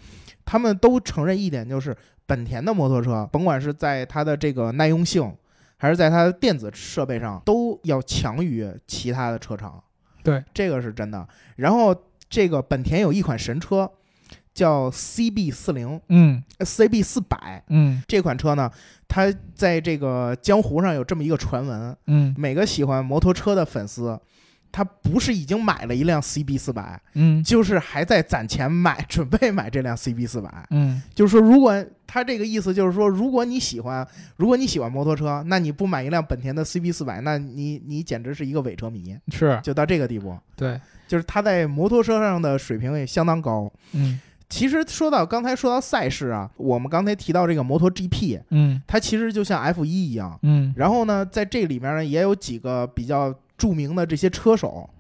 [0.44, 1.96] 他们都承认一点，就是
[2.27, 5.33] 本田的摩托车，甭管是在它的这个耐用性，
[5.77, 9.83] 还是在它的电子设备上，都要强于其他的车厂。
[10.23, 11.27] 对，这个是真的。
[11.57, 11.94] 然后
[12.29, 13.90] 这个本田有一款神车，
[14.61, 17.64] 叫 CB 四零、嗯 CB 四百。
[17.68, 18.70] 嗯这款车呢，
[19.09, 24.20] 它在这个江湖上有这么一个传闻，嗯每个喜欢摩托车的粉丝，
[24.70, 30.66] 他不是已经买了一辆 CB 四百，嗯就是还在攒钱买，准备买这辆 CB 四百。
[30.68, 40.37] 嗯就是说，如果他这个意思就是说，如果你喜欢，如果你喜欢摩托车，那你不买一辆本田的 CB 四百，那你你简直是一个伪车迷，是就到这个地步。
[40.55, 43.73] 对，就是他在摩托车上的水平也相当高。
[43.92, 44.20] 嗯
[44.51, 48.83] 其实说到刚才说到赛事啊，我们刚才提到这个摩托 GP，嗯。
[48.87, 50.39] 它其实就像 F 一一样。
[50.43, 50.75] 嗯。
[50.77, 54.91] 然后呢，在这里面呢，也有几个比较著名的这些车手，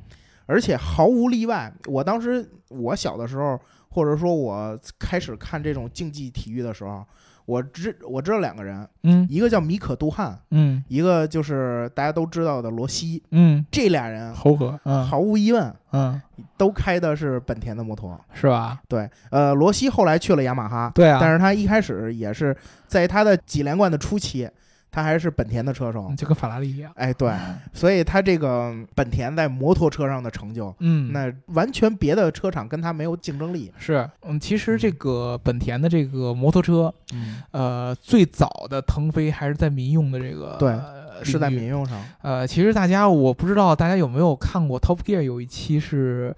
[0.46, 3.60] 而且毫无例外，我当时我小的时候，
[3.90, 7.04] 或者说我开始看这种竞技体育的时候，
[7.50, 16.20] 我知我知道两个人，嗯一个叫米可杜汉，嗯一个就是大家都知道的罗西，嗯，这俩人猴哥，嗯毫无疑问嗯，
[16.56, 18.16] 都开的是本田的摩托。
[18.32, 18.80] 是吧？
[18.86, 24.48] 对，呃，罗西后来去了雅马哈，对啊，但是他一开始也是在他的几连冠的初期，
[24.90, 26.12] 他还是本田的车手。
[26.16, 27.32] 就跟法拉利一样，哎，对，
[27.72, 33.72] 所以他这个本田在摩托车上的成就，嗯，那完全别的车厂跟他没有竞争力。
[33.78, 42.02] 是，嗯，其实这个本田的这个摩托车，嗯，呃，最早的腾飞还是在民用的这个对呃是在民用上。
[42.22, 46.34] 呃，其实大家我不知道大家有没有看过 Top Gear 有一期是，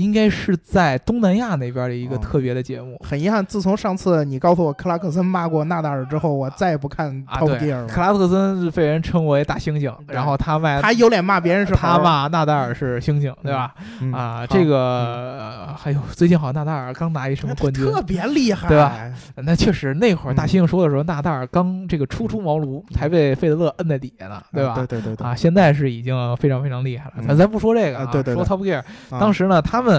[0.00, 2.18] 应该是在东南亚那边的一个哦。
[2.20, 3.00] 特别的节目。
[3.04, 7.86] 很遗憾，自从上次你告诉我克拉克森骂过纳达尔之后，我再也不看啊，Top Gear 了。
[7.86, 13.74] 克拉克森是被人称为大猩猩，然后他卖他有脸骂别人是他骂纳达尔是猩猩，对吧？
[14.00, 14.12] 嗯。
[14.12, 18.94] 啊，这个呃还有最近好像纳达尔刚拿一什么冠军，特别厉害，对吧？
[19.36, 24.74] 那确实那会儿大嗯猩猩说的时候，纳达尔刚这个初出茅庐，还被费德勒摁在底下呢，对吧？
[24.74, 25.26] 对对对对。
[25.26, 27.14] 啊，现在是已经非常非常厉害了。
[27.16, 27.26] 嗯。
[27.26, 28.34] 咱咱不说这个对对对。
[28.34, 28.78] 说 Top Gear，
[29.10, 29.18] 啊。
[29.18, 29.89] 当时呢，他们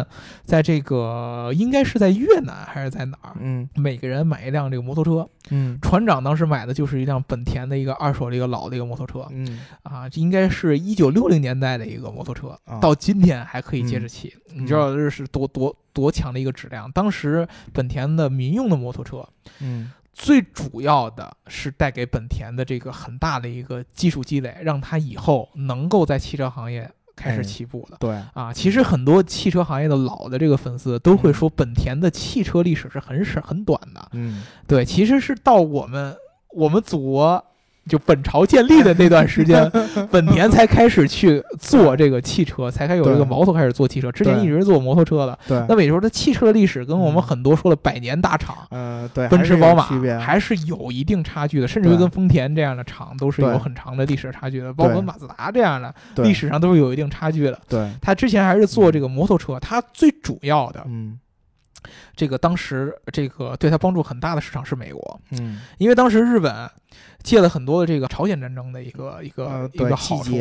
[0.44, 5.28] 在这个应该是在越南还是在哪儿，嗯每个人买一辆这个摩托车。
[5.50, 14.34] 嗯船长当时买的就是一辆本田的一个二手的一个老的一个摩托车嗯啊，这应该是一九六零年代的一个摩托车，啊到今天还可以接着嗯骑。
[14.54, 16.92] 你知道这是多多多强的一个质量？
[16.92, 19.28] 当时本田的民用的摩托车。
[19.60, 27.98] 嗯最主要的是带给本田的这个很大的一个技术积累，让它以后能够在汽车行业开始哎起步的。
[28.00, 34.10] 对，啊，其实很多汽车行业的老的这个粉丝都会说，本田的汽车历史是很少很短的。
[34.14, 36.16] 嗯对，其实是到我们
[36.50, 37.46] 我们祖国
[37.90, 39.70] 就本朝建立的那段时间，
[40.12, 44.12] 本田才开始去做这个汽车，才开始有这个对矛头开始做汽车。
[44.12, 45.38] 之前一直是做摩托车的。
[45.48, 48.56] 对，那么也就是说，它汽车的历史跟我们嗯很多说的百年大厂。
[48.70, 49.84] 呃对，奔驰、宝马，
[50.20, 57.60] 还是有一定差距的，甚至于跟丰田这样的厂都是有很长的历史差距的，包括马自达这样的历史上都是有一定差距的。
[57.68, 61.18] 对，它之前还是做这个摩托车，它最主要的嗯
[62.16, 66.70] 这个当时这个对他帮助很大的市场是美国，嗯因为当时日本
[67.24, 70.32] 借了很多的这个朝鲜战争的一个一个呃一个好处。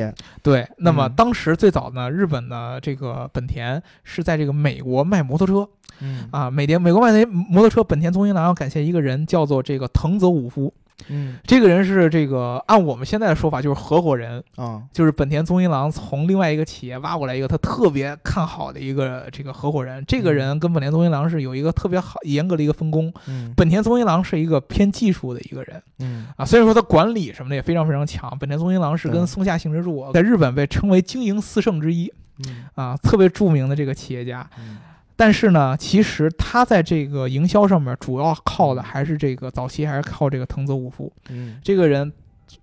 [0.42, 5.68] 对，那么嗯当时最早呢，日本的这个本田是在这个美国卖摩托车
[6.00, 10.72] 嗯啊，美田美国卖的摩托车，本田宗一郎要感谢一个人，叫做这个藤泽武夫。
[11.08, 11.36] 嗯。
[11.44, 14.82] 这个人是这个按我们现在的说法就是合伙人，啊。
[14.92, 20.04] 就是本田宗一郎从另外一个企业挖过来一个他特别看好的一个这个合伙人。
[20.06, 23.12] 这个人跟本田宗一郎是有一个特别好严格的一个分工。
[23.26, 23.52] 嗯。
[23.56, 25.82] 本田宗一郎是一个偏技术的一个人。
[26.00, 26.26] 嗯。
[26.36, 28.36] 啊，虽然说他管理什么的也非常非常强。
[28.38, 32.12] 本田宗一郎是跟松下幸之助在日本被称为经营四圣之一。
[32.46, 32.64] 嗯。
[32.74, 34.48] 啊，特别著名的这个企业家。
[34.58, 34.78] 嗯
[35.20, 41.12] 但是呢，其实他在这个营销上面主要靠的还是这个早期还是靠这个藤泽武夫。
[41.28, 41.60] 嗯。
[41.62, 42.10] 这个人，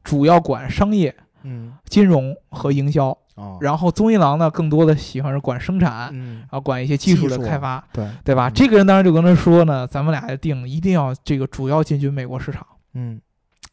[0.03, 1.15] 主要管商业。
[1.43, 1.73] 嗯。
[1.87, 6.37] 金融和营销，哦，然后宗一郎呢，更多的喜欢是管生产，嗯。
[6.37, 8.07] 然后管一些技术的开发，对。
[8.23, 8.49] 对吧？
[8.49, 8.53] 嗯。
[8.55, 12.65] 这个人当时就跟他说呢，咱们俩定一定要这个主要进军美国市场，
[12.95, 13.21] 嗯。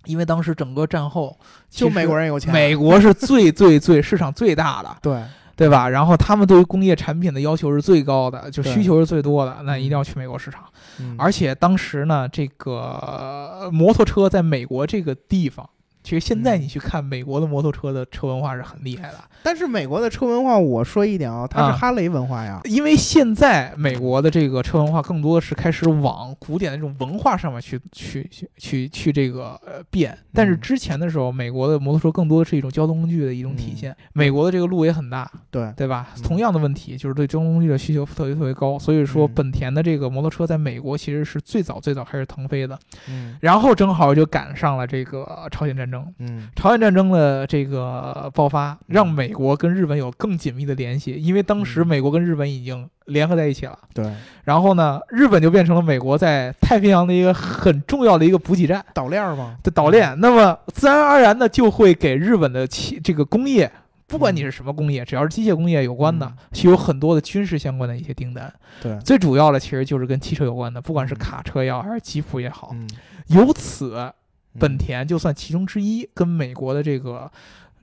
[0.04, 1.34] 因为当时整个战后
[1.70, 5.22] 就美国，人有钱，美国是最最最市场最大的，对
[5.56, 5.88] 对吧？
[5.88, 10.64] 然后他们对于工业产品的要求是最高的，就需求是最多的，那一定要去美国市场。
[11.00, 15.68] 嗯而且当时呢，这个呃摩托车在美国这个地方。
[16.04, 16.60] 其实现在嗯。
[16.60, 21.72] 你去看美国的摩托车的车文化是很厉害的，但是美国的车文化，我说一点啊，它啊。
[21.72, 30.60] 是哈雷文化呀，因为现在美国的这个车文化更多的是开始往古典的这种文化上面去去去去去这个呃变，但是嗯。
[30.60, 33.96] 之前的时候，美国的摩托车更多的是一种交通工具的一种体现。
[34.12, 36.08] 美国的这个路也很大，对，对吧？
[36.16, 36.22] 嗯。
[36.22, 39.32] 同样的问题就是对交通工具的需求特别特别高，所以说嗯。
[39.34, 43.36] 本田的这个摩托车在美国其实是最早最早开始腾飞的，嗯。
[43.40, 45.93] 然后正好就赶上了这个朝鲜战争。
[46.18, 46.48] 嗯。
[46.56, 51.86] 朝鲜战争的这个爆发，让美国跟日本有更紧密的联系，因为当时嗯。
[51.86, 53.78] 美国跟日本已经联合在一起了。
[53.92, 54.10] 对，
[54.44, 60.18] 然后呢，日本就变成了美国在太平洋的一个很重要的一个补给站岛链儿嘛，的岛链。
[60.20, 63.70] 那么自然而然的就会给日本的汽这个工业，
[64.06, 68.52] 不管你是什么工业，只要是机械工业有关的嗯，是有很多的军事相关的一些订单。
[68.82, 71.18] 对，最主要的其实就是跟汽车有关的，不管是嗯。
[71.18, 72.70] 卡车也好，还是吉普也好。
[72.72, 72.88] 嗯，
[73.28, 74.12] 由此，嗯
[74.58, 77.30] 本田就算其中之一，跟美国的这个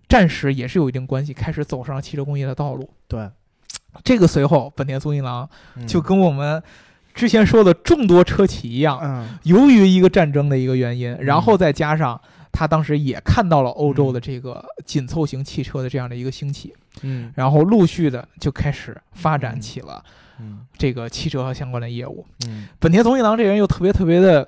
[0.07, 2.89] 战时也是有一定关系，开始走上汽车工业的道路。
[3.07, 3.29] 对，
[4.03, 5.86] 这个随后，本田宗一郎嗯。
[5.88, 6.62] 就跟我们
[7.13, 9.38] 之前说的众多车企一样，嗯。
[9.43, 12.19] 由于一个战争的一个原因，然后再加上
[12.51, 17.31] 他当时也看到了欧洲的这个紧凑型汽车的这样的一个兴起，嗯。
[17.36, 19.62] 然后陆续的就开始发展嗯。
[19.62, 20.03] 起了
[20.39, 20.65] 嗯。
[20.77, 22.25] 这个汽车和相关的业务。
[22.47, 22.67] 嗯。
[22.79, 24.47] 本田宗一郎这人又特别特别的。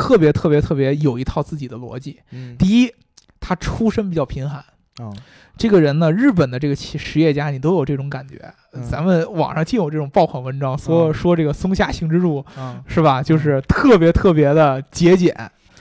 [0.00, 2.18] 特别特别特别有一套自己的逻辑。
[2.30, 2.56] 嗯。
[2.56, 2.92] 第一，
[3.38, 4.64] 他出身比较贫寒，
[4.98, 5.14] 哦
[5.56, 8.36] 这个人呢，日本的这个企实业家，你都有这种感觉。
[8.72, 8.82] 嗯。
[8.82, 11.14] 咱们网上尽有这种爆款文章，说、嗯。
[11.14, 13.22] 说这个松下幸之助啊是吧？
[13.22, 15.36] 就是特别特别的节俭，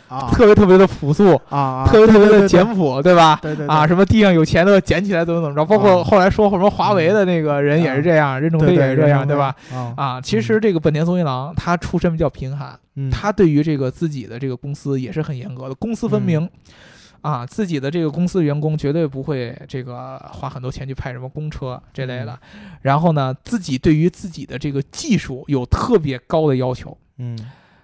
[0.10, 3.40] 啊特别特别的朴素，啊，特别特别的简朴，对吧？
[3.42, 9.56] 对对啊，什么地上有钱的捡起来怎么怎么着，包括啊后来说什么华为的那个人也是这样，任正非也是这样，对吧？？
[9.74, 16.40] 啊，啊，其实这个本田宗一郎他出身比较贫寒，嗯他对于这个自己的这个公司也是很严格的，公私分明。
[16.42, 16.50] 嗯
[17.22, 26.98] 啊，自己的这个公司员工绝对不会这个花很多钱去派什么公车这类的，嗯然后呢，自己对于自己的这个技术有特别高的要求。
[27.18, 27.38] 嗯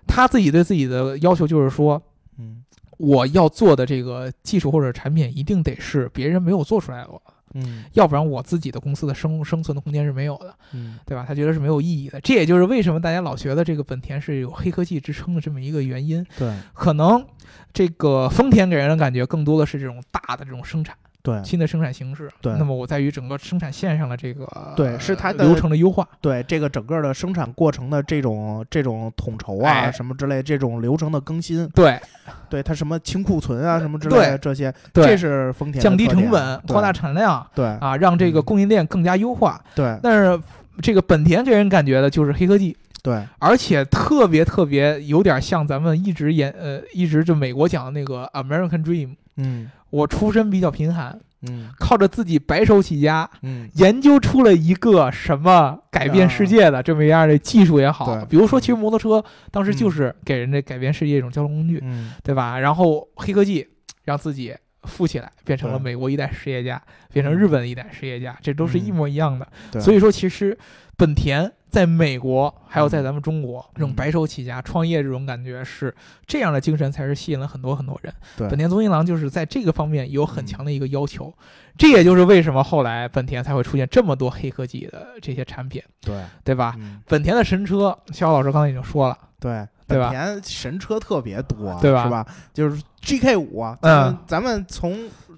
[0.07, 2.01] 他自己对自己的要求就是说，
[2.37, 2.63] 嗯
[2.97, 7.09] 我要做的这个技术或者产品一定得是别人没有做出来的，
[7.53, 10.55] 嗯要不然我自己的公司的生生存的空间是没有的。
[10.71, 11.25] 嗯对吧？
[11.27, 16.25] 他觉得是没有意义的，这也就是为什么大家老觉得这个本田是有黑科技支撑的这么一个原因。
[16.37, 17.25] 对可能
[17.73, 20.95] 这个丰田给人的感觉更多的是这种大的这种生产，
[21.25, 22.29] 对新的生产形式。
[22.39, 26.07] 对那么我在于整个生产线上的这个对是它的流程的优化。
[26.21, 31.99] 对这个整个的生产过程的这种这种统筹啊，哎什么之类这种流程的更新，对
[32.47, 39.59] 对它什么清库存啊什么之类这些，对，这是丰田降低成本，扩大产量对啊，让这个嗯供应链更加优化。
[39.73, 40.39] 对但是
[40.81, 49.15] 这个本田给人感觉的就是黑科技，对而且特别特别有点像咱们一直演呃一直就美国讲的那个 American Dream。
[49.37, 51.17] 嗯我出身比较贫寒，
[51.47, 62.59] 嗯靠着自己白手起家，嗯研究出了一个什么改变世界的这么一样的技术也好，比如说其实摩托车当时嗯就是给人家改变世界一种交通工具，嗯对吧？
[62.59, 63.67] 然后黑科技
[64.03, 66.81] 让自己富起来，变成了美国一代实业家，
[67.11, 69.47] 变成日本一代实业家，这都是一模一样的。
[69.81, 70.55] 所以说，其实
[70.97, 75.93] 本田在美国还有在咱们中国，这种嗯白手起家创业这种感觉是
[76.25, 78.13] 这样的精神，才是吸引了很多很多人。
[78.37, 81.33] 对本田宗一郎就是在这个方面有很强的一个要求，
[81.77, 86.75] 这也就是为什么后来本田才会出现这么多黑科技的这些产品，对对吧？
[86.79, 89.67] 嗯本田的神车，肖老师刚才已经说了，对。
[89.87, 92.25] 对吧本田神车特别多，对吧是吧？
[92.51, 94.97] 就是 GK 五，咱嗯咱们从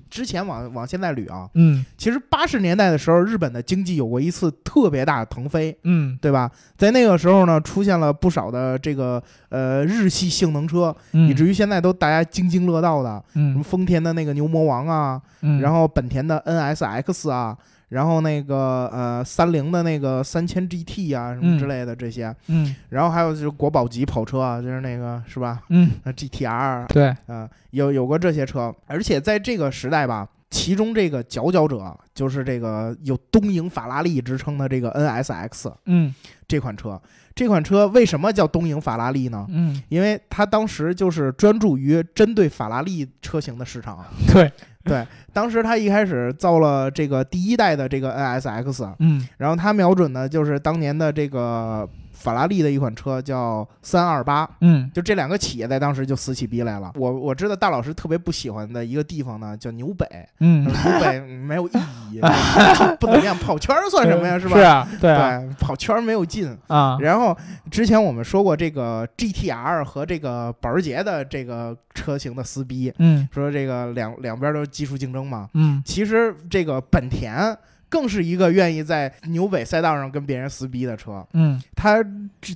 [0.10, 1.86] 之前往往现在捋啊，嗯。
[1.98, 6.18] 其实八十年代的时候，日本的经济有过一次特别大的腾飞，嗯。
[6.22, 6.50] 对吧？
[6.78, 17.58] 在那个时候呢，出现了不少的这个呃日系性能车，嗯，以至于现在都大家津津乐道的，什么嗯丰田的那个牛魔王啊，嗯，然后本田的 NSX 啊，
[17.90, 25.62] 然后那个呃三菱的那个三千 GT 啊什么之类的这些，嗯然后还有就是国宝级跑车啊，就是那个是吧？
[25.70, 30.28] 嗯呃 GTR 啊、对，呃有有过这些车，而且在这个时代吧。
[30.50, 36.14] 其中这个佼佼者就是这个有东瀛法拉利之称的这个 NSX 嗯
[36.48, 37.02] 这款车。
[37.36, 39.46] 这款车为什么叫东瀛法拉利呢？
[39.50, 44.04] 嗯因为它当时就是专注于针对法拉利车型的市场。
[44.34, 44.52] 对，
[44.84, 51.88] 对，当时它一开始造了这个第一代的这个 NSX，嗯然后它瞄准的就是当年的这个
[52.18, 54.50] 法拉利的一款车叫三二八。
[54.62, 56.92] 嗯就这两个企业在当时就死起逼来了。
[56.96, 60.06] 我我知道大老师特别不喜欢的一个地方呢，叫纽北。
[60.40, 61.72] 嗯，纽北没有意
[62.12, 62.20] 义，
[63.00, 63.38] 不怎么样。
[63.38, 64.40] 跑圈儿算什么呀？
[64.40, 64.56] 是吧？
[64.58, 66.58] 是啊，对啊对，跑圈儿没有劲。
[66.68, 67.38] 啊，然后
[67.70, 75.48] 之前我们说过这个 GTR 和这个保时捷的这个车型的撕逼，嗯说这个两两边都是技术竞争嘛。
[75.54, 77.56] 嗯其实这个本田
[77.90, 81.26] 更是一个愿意在纽北赛道上跟别人撕逼的车。
[81.34, 81.62] 嗯。
[81.76, 82.04] 它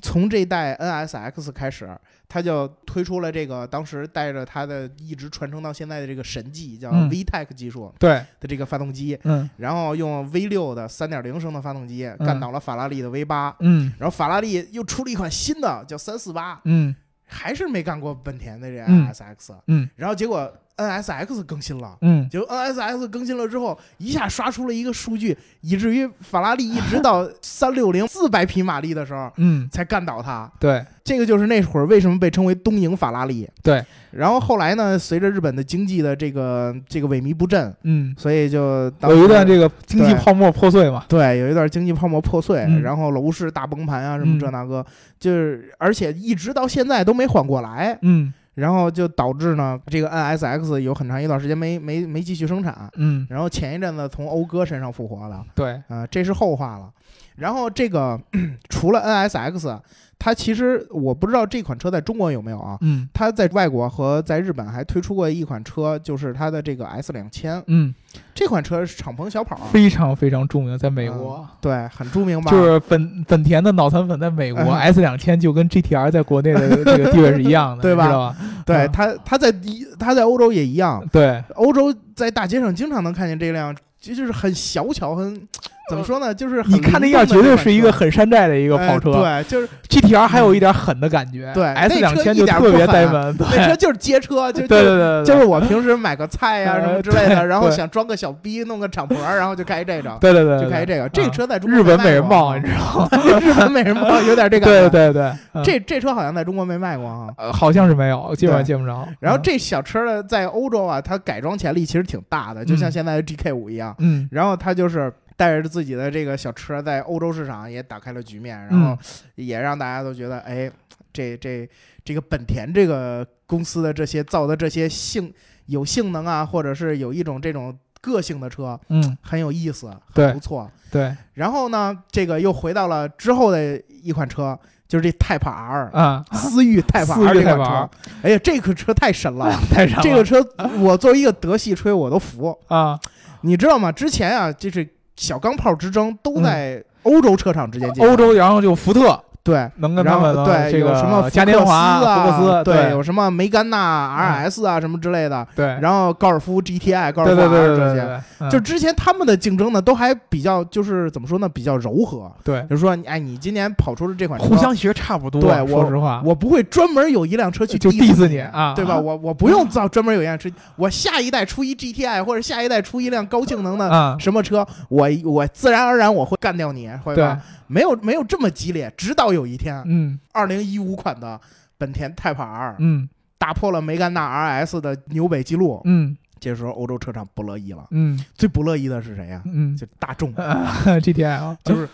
[0.02, 1.90] 从这代 NSX 开始，
[2.28, 7.10] 它就推出了这个当时带着它的一直传承到现在的这个神技，叫嗯。
[7.10, 9.50] VTEC 技术对，的这个发动机，嗯。
[9.58, 13.56] 然后用 V 六的3.0升的发动机干倒了法拉利的 V 八。
[13.60, 13.92] 嗯。
[13.98, 16.96] 然后法拉利又出了一款新的，叫三四八，嗯。
[17.34, 19.08] 还是没干过本田的这嗯。
[19.08, 19.90] NSX，、嗯。
[19.96, 21.98] 然后结果 NSX 更新了。
[22.02, 22.28] 嗯。
[22.30, 30.52] 就 NSX 更新了之后，一下刷出了一个数据，以至于法拉利一直到三六零四百匹马力的时候嗯，才干倒它。
[30.60, 30.84] 对。
[31.04, 33.50] 这个就是那会儿为什么被称为东瀛法拉利。
[33.64, 42.84] 对，然后后来呢，随着日本的经济的这个这个萎靡不振，嗯，所以就当有一段这个经济泡沫破碎嘛，对，有一段经济泡沫破碎，嗯。
[42.84, 44.40] 然后楼市大崩盘啊，什么嗯。
[44.40, 44.86] 这那个，
[45.20, 56.92] 就是而且一直到现在都没缓过来，嗯然后就导致呢，这个 NSX 有很长一段时间没没没继续生产，嗯，然后前一阵子从讴歌身上复活了，对，啊、这是后话了。
[57.38, 58.20] 然后这个
[58.70, 59.80] 除了 NSX，
[60.24, 62.78] 它其实我不知道这款车在中国有没有啊？
[62.82, 67.92] 嗯它在外国和在日本还推出过一款车，就是它的这个 S 两千嗯，
[68.36, 71.44] 这款车是敞篷小跑，非常非常著名，在美国。
[71.60, 72.52] 对，很著名吧？
[72.52, 78.36] 就是本本田的脑残粉在美国哎 S 两千就跟 GTR 在国内的 这个地位是一样的，对吧吧？
[78.64, 85.48] 对嗯它，它在一它在欧洲也一样，对，欧洲在大街上经常能看见这辆，就就是很小巧，很
[85.92, 86.34] 怎么说呢？
[86.34, 89.12] 就是你看那样绝对是一个很山寨的一一个跑车。
[89.12, 101.10] 对，就是 GTR 还有一点狠的感觉，对，S 那两千就特别呆萌，对那车就是街车， 就对对就对，就是我平时买个菜呀、 呃什么之类的，然后想装个小逼，弄个敞篷，然后就开这种， 对对对，就开这个。
[101.10, 103.40] 这车在中国日本美人没卖过帽，啊你知道吗？
[103.42, 104.66] 日本美人豹有点这个。
[104.66, 105.24] 对对对，
[105.54, 107.28] 嗯这这车好像在中国没卖过啊。
[107.38, 109.04] 呃好像是没有，基本上见不着。
[109.08, 113.94] 嗯然后这小车呢，在欧洲啊，它改装潜力其实挺大的，就像嗯现在的 GK 五一样。
[114.00, 118.98] 嗯然后它就是带着自己的这个小车，在欧洲市场也打开了局面，然后嗯
[119.36, 120.72] 也让大家都觉得，哎，
[121.14, 121.70] 这这
[122.04, 125.34] 这个本田这个公司的这些造的这些性
[125.66, 130.70] 有性能啊，或者是有一种这种个性的车，嗯，很有意思，很不错。
[130.92, 134.60] 对然后呢，这个又回到了之后的一款车，
[134.90, 137.90] 就是这 Type R，啊，思域 Type R 这款车。
[138.24, 139.50] 哎呀，这个车太神了！
[139.72, 140.46] 太神了这个车，
[140.80, 142.58] 我作为一个德系吹，我都服。
[142.68, 143.00] 啊，
[143.42, 143.90] 你知道吗？
[143.90, 144.86] 之前啊，就是
[145.16, 148.06] 小钢炮之争都在欧洲车厂之间进行。
[148.06, 158.02] 嗯欧洲然后就福特对，能跟他们对这个有什么嘉年华、啊、福克斯，对，有什么梅甘娜 RS 啊、什么之类的，对，然后高尔夫 GTI、高尔夫 R 这些。
[158.04, 162.32] 嗯就之前他们的竞争呢，都还比较就是怎么说呢，比较柔和。
[162.44, 165.40] 对就是说，哎，你今年跑出了这款车，互相其实差不多。
[165.40, 169.00] 对我说实话，我不会专门有一辆车去就 diss 你你啊对吧？
[169.00, 177.40] 我我不用造专门有一辆车，我下一代出一 GTI 或者下一代出一辆高性能的啊，什么车，我我自然而然我会干掉你，会对吧？，
[177.72, 180.20] 没有没有这么激烈，直到有一天，嗯。
[180.34, 181.40] 二零一五款的
[181.78, 183.08] 本田 Type R 嗯。
[183.38, 186.16] 打破了梅甘娜 RS 的纽北记录，嗯。
[186.40, 188.20] 这时候欧洲车厂不乐意了，嗯。
[188.36, 189.42] 最不乐意的是谁呀？
[189.46, 189.76] 嗯。
[189.78, 191.88] 就大众，， GTI 啊，就是。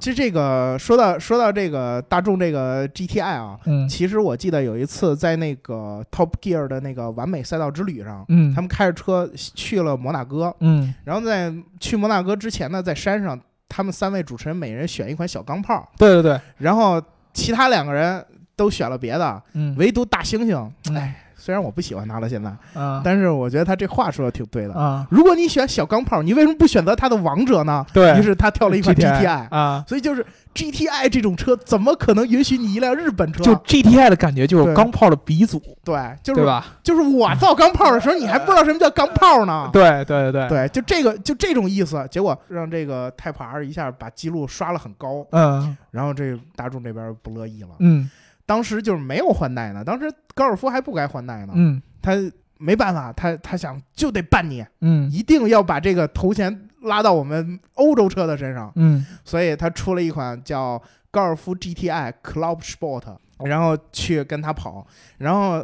[0.00, 3.88] 其实这个说到说到这个大众这个 GTI 啊，嗯。
[3.88, 10.92] 其实我记得有一次在那个 Top Gear 的那个完美赛道之旅上，嗯，他们开着车去了摩纳哥，嗯。
[11.04, 13.40] 然后在去摩纳哥之前呢，在山上，
[13.74, 17.02] 他们三位主持人每人选一款小钢炮，对对对，然后
[17.32, 20.94] 其他两个人都选了别的，嗯，唯独大猩猩，嗯。
[20.94, 24.72] 哎，虽然我不喜欢他了现在，啊但是我觉得他这话说的挺对的。
[24.72, 27.84] 啊，如果你选小钢炮，你为什么不选择他的王者呢？
[27.92, 30.24] 对于是他挑了一款 GTI，啊，所以就是
[30.54, 33.42] GTI 这种车，怎么可能允许你一辆日本车？
[33.44, 36.64] 就 GTI 的感觉就是钢炮的鼻祖，对，就是对吧？
[36.82, 39.68] 就是我造钢炮的时候，你还不知道什么叫钢炮呢。
[39.72, 47.68] 对对对，对，就这个就这种意思，结果让这个 Type R 一下把记录刷了很高，嗯然后这大众这边不乐意了。
[47.80, 48.08] 嗯
[48.46, 52.12] 当时就是没有换代呢，当时高尔夫还不该换代呢，嗯他
[52.58, 60.80] 没办法，他他想就得办你，嗯一定要把这个头衔拉到我们欧洲车的身上，嗯所以他出了一款叫
[61.10, 63.16] 高尔夫 GTI Club Sport。
[63.44, 64.86] 然后去跟他跑，
[65.18, 65.60] 然后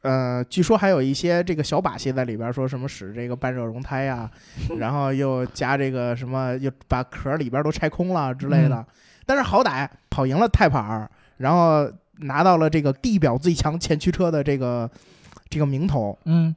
[0.00, 4.28] 呃，据说还有一些这个小把戏在里边，说什么使这个半热熔胎呀、
[4.78, 8.76] 然后又加这个什么，又把壳里边都拆空了之类的。
[8.76, 8.86] 嗯
[9.26, 11.88] 但是好歹跑赢了 Type R，然后
[12.18, 14.90] 拿到了这个地表最强前驱车的这个
[15.48, 16.18] 这个名头。
[16.24, 16.54] 嗯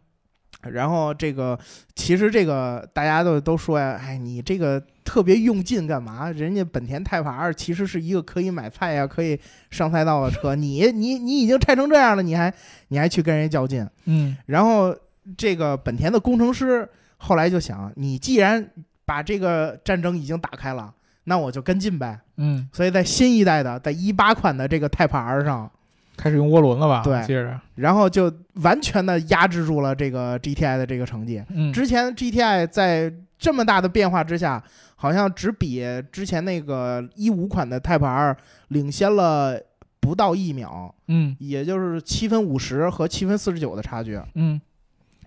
[0.71, 1.59] 然后这个
[1.93, 6.31] 其实这个大家都都说呀，哎，你这个特别用劲干嘛？
[6.31, 9.39] 人家本田 Type R 其实是一个可以买菜呀、可以
[9.69, 12.51] 上赛道的车， 你你你已经拆成这样了，你还
[12.87, 13.87] 你还去跟人家较劲？
[14.05, 14.95] 嗯然后
[15.37, 18.67] 这个本田的工程师后来就想，你既然
[19.05, 20.91] 把这个战争已经打开了，
[21.25, 22.19] 那我就跟进呗。
[22.37, 25.69] 嗯，所以在新一代的，在一八款的这个 Type R 上，
[26.17, 27.03] 开始用涡轮了吧？
[27.03, 31.43] 对接着，然后就完全的压制住了这个 GTI 的这个成绩。
[31.49, 34.63] 嗯之前 GTI 在这么大的变化之下，
[34.95, 38.35] 好像只比之前那个一五款的 Type R
[38.69, 39.59] 领先了
[39.99, 44.19] 不到一秒，嗯也就是七分五十和七分四十九的差距。
[44.35, 44.59] 嗯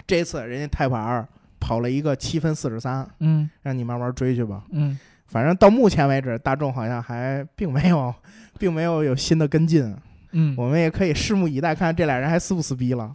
[0.07, 1.29] 这次人家 Type R
[1.61, 4.63] 跑了一个七分四十三，嗯让你慢慢追去吧。
[4.71, 4.99] 嗯
[5.29, 8.13] 反正到目前为止，大众好像还并没有，
[8.59, 9.95] 并没有有新的跟进。
[10.33, 13.11] 嗯，我们也可以拭目以待，看看这俩人还撕不撕逼了。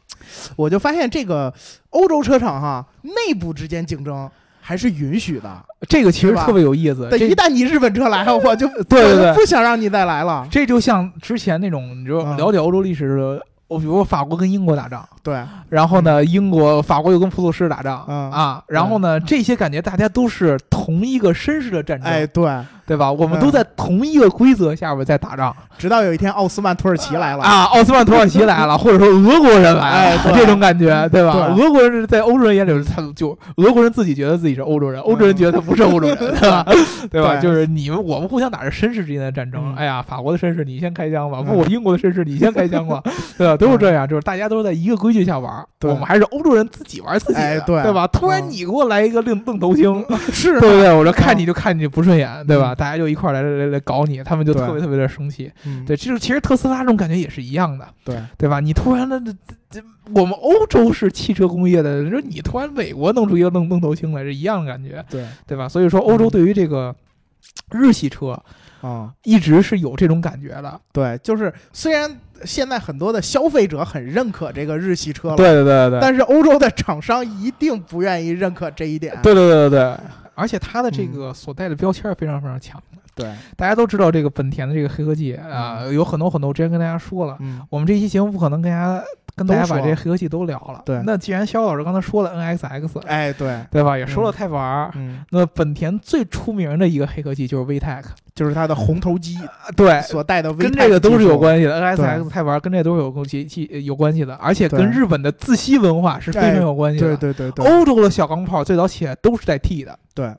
[0.56, 1.54] 我就发现这个
[1.92, 5.64] 欧洲车厂哈，内部之间竞争还是允许的。
[5.88, 7.08] 这个其实特别有意思。
[7.12, 10.48] 但一旦你日本车来了，我就对对对不想让你再来了。
[10.50, 22.46] 这就像之前那种，你说嗯了解欧洲历史的，我比如说法国跟英国打仗，对，然后呢，英国法国又跟普鲁士打仗，嗯啊，然后呢，这些感觉大家都是同一个绅士的战争，哎，对，
[22.86, 23.12] 对吧？
[23.12, 31.34] 我们嗯都在同一个规则下边在打仗直到有一天奥斯曼土耳其来了，啊，奥斯曼土耳其来了，或者说俄国人来了，哎这种感觉，对吧？
[31.56, 36.66] 对俄国人在欧洲人眼里，他就俄国人自己觉得自己是欧洲人，欧洲人觉得他不是欧洲人，对吧？
[37.10, 37.34] 对吧？
[37.36, 43.02] 对就是你们我们互相打着绅士之间的战争，嗯哎呀，法国的绅士你先开枪吧，嗯不，我英国的绅士你先开枪吧，
[43.38, 43.58] 对吧？
[43.58, 48.06] 都是这样，就是大家都是在一个规矩下玩，对我们还是欧洲人自己玩自己的，哎对对吧？
[48.08, 50.94] 突然嗯你给我来一个愣愣头青， 是对不对？
[50.94, 52.73] 我说看嗯你就看你不顺眼，对吧？
[52.76, 55.52] 大家就一块儿来来来来搞你，他们就特别特别的生气。
[55.66, 58.60] 嗯对，就是其实特斯拉这种感觉也是一样的，对对吧？
[58.60, 59.34] 你突然的这
[59.70, 59.82] 这，
[60.14, 65.68] 我们欧洲是汽车工业的，你说你突然美国弄出一个愣愣头青来，是一样的感觉，对对吧？
[65.68, 66.96] 所以说，欧洲嗯对于这个
[67.72, 68.40] 日系车
[68.82, 70.80] 啊，一直是有这种感觉的。
[70.92, 79.18] 对，就是虽然现在很多的消费者很认可这个日系车了，对对对对，但是欧洲的厂商一定不愿意认可这一点。
[79.24, 79.98] 对对对对对，
[80.36, 82.98] 而且它的这嗯个所带的标签是非常非常强的。
[83.16, 87.38] 对，大家都知道这个本田的这个黑科技啊、有很多很多，我之前跟大家说了。
[87.42, 89.04] 嗯我们这期节目不可能跟大家
[89.36, 90.82] 跟大家把这些黑科技都聊了。
[90.86, 93.96] 对那既然肖老师刚才说了 NXX，哎，对，对吧？
[93.98, 98.04] 也说了嗯 Type R，、嗯，那本田最出名的一个黑科技就是 VTEC，
[98.34, 99.38] 就是它的红头机
[99.76, 101.38] 对，所带的 VTEC 跟这个都是有。
[101.44, 101.82] 关系的。
[101.82, 107.18] NSX Type R 跟这都是有关系系有关系的，而且跟日本的自吸文化是非常有关系的。
[107.18, 110.34] 对对对对欧洲的小钢炮最早起来都是带 T 的对，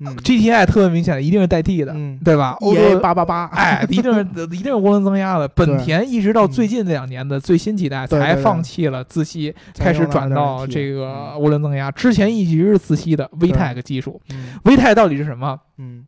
[0.00, 2.56] 嗯，GTI 特别明显的一定是带 T 的，嗯对吧？
[2.60, 4.20] 欧，EA 洲八八八，哎，一定是
[4.54, 5.48] 一定是涡轮增压的。
[5.48, 11.90] 本田一直到最近这两年的最新几代才放弃了自吸，开始转到这个嗯涡轮增压。
[11.90, 14.20] 之前一直是自吸的 VTEC 技术。
[14.30, 15.58] 嗯 VTEC 到底是什么？
[15.78, 16.04] 嗯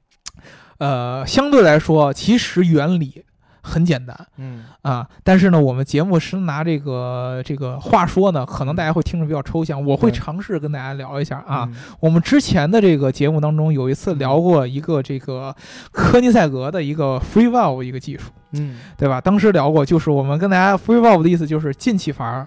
[0.79, 3.23] 呃，相对来说，其实原理
[3.63, 4.17] 很简单。
[4.37, 4.65] 嗯。
[4.83, 11.69] 啊，但是呢，我们节目是拿这个这个话说呢，可能大家会听着比较抽象，我会尝试跟大家聊一下啊。
[11.71, 11.77] 嗯。
[12.01, 15.55] 我们之前的这个节目当中有一次聊过一个这个
[15.93, 18.79] 科尼赛格的一个 free valve 一个技术，嗯。
[18.97, 19.21] 对吧？
[19.21, 22.47] 当时聊过，就是我们跟大家 free valve 的意思就是进气阀嗯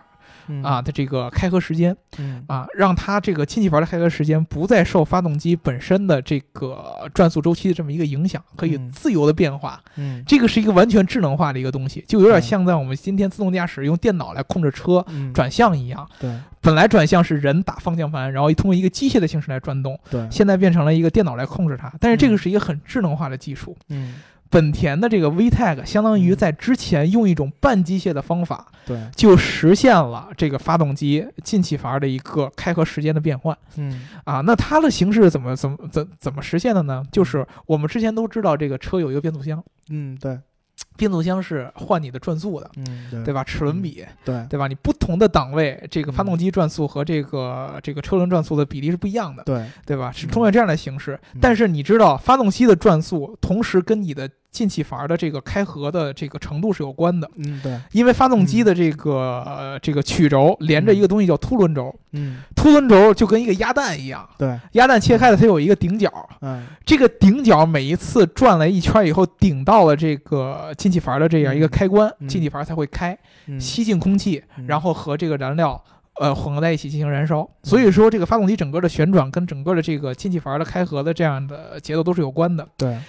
[0.64, 9.82] 啊的这个开合时间嗯啊，让它这个进气阀的开合时间不再受发动机本身的这个转速周期的这么一个影响，可以嗯自由的变化。
[9.96, 16.08] 嗯这个是一个完全智能化的一个东西，就有点像在我们今天自动驾驶用电脑来控制车嗯转向一样。
[16.20, 16.32] 对
[16.62, 21.92] 本来转向是人打方向盘，然后通过一个机械的形式来转动，对现在变成了一个电脑来控制它。
[22.00, 23.76] 但是这个嗯是一个很智能化的技术。
[23.90, 24.16] 嗯
[24.54, 34.42] 本田的这个 VTEC 相当于在之前用一种半机械的方法，对就实现了这个发动机进气阀的一个开合时间的变换嗯啊。
[34.42, 37.04] 那它的形式怎么怎么怎怎么实现的呢？
[37.12, 40.38] 就是我们之前都知道，这个车有一个变速箱，嗯对
[40.98, 43.44] 变速箱是换你的转速的，嗯对对吧？
[43.44, 44.68] 齿轮比，对对吧？
[44.68, 50.12] 你不同的档位，这个嗯发动机转速和这个这个车轮转速的比例是不一样的，对对吧？
[50.12, 51.20] 是嗯通过这样的形式。
[51.34, 57.78] 嗯但是你知道，发动机的转速同时跟你的进气阀的这个开合的这个程度是有关的，嗯对。
[57.92, 62.38] 因为发动机的这个、呃这个曲轴连着一个东西叫凸轮轴，嗯。
[62.56, 64.58] 凸轮轴就跟一个鸭蛋一样，对。
[64.74, 66.10] 鸭蛋切开了它有一个顶角，
[66.42, 66.66] 嗯。
[66.86, 72.28] 这个顶角每一次转了一圈以后顶到了这个进气阀的这样一个开关，嗯。
[72.30, 73.60] 进气阀才会开，嗯。
[73.60, 74.68] 吸进空气，嗯。
[74.68, 75.84] 然后和这个燃料。
[76.22, 82.68] 呃，混合在一起进行燃烧，所以说这个发动机整个的旋转跟整个的这个进气阀的开合的这样的节奏都是有关的。
[82.78, 83.00] 对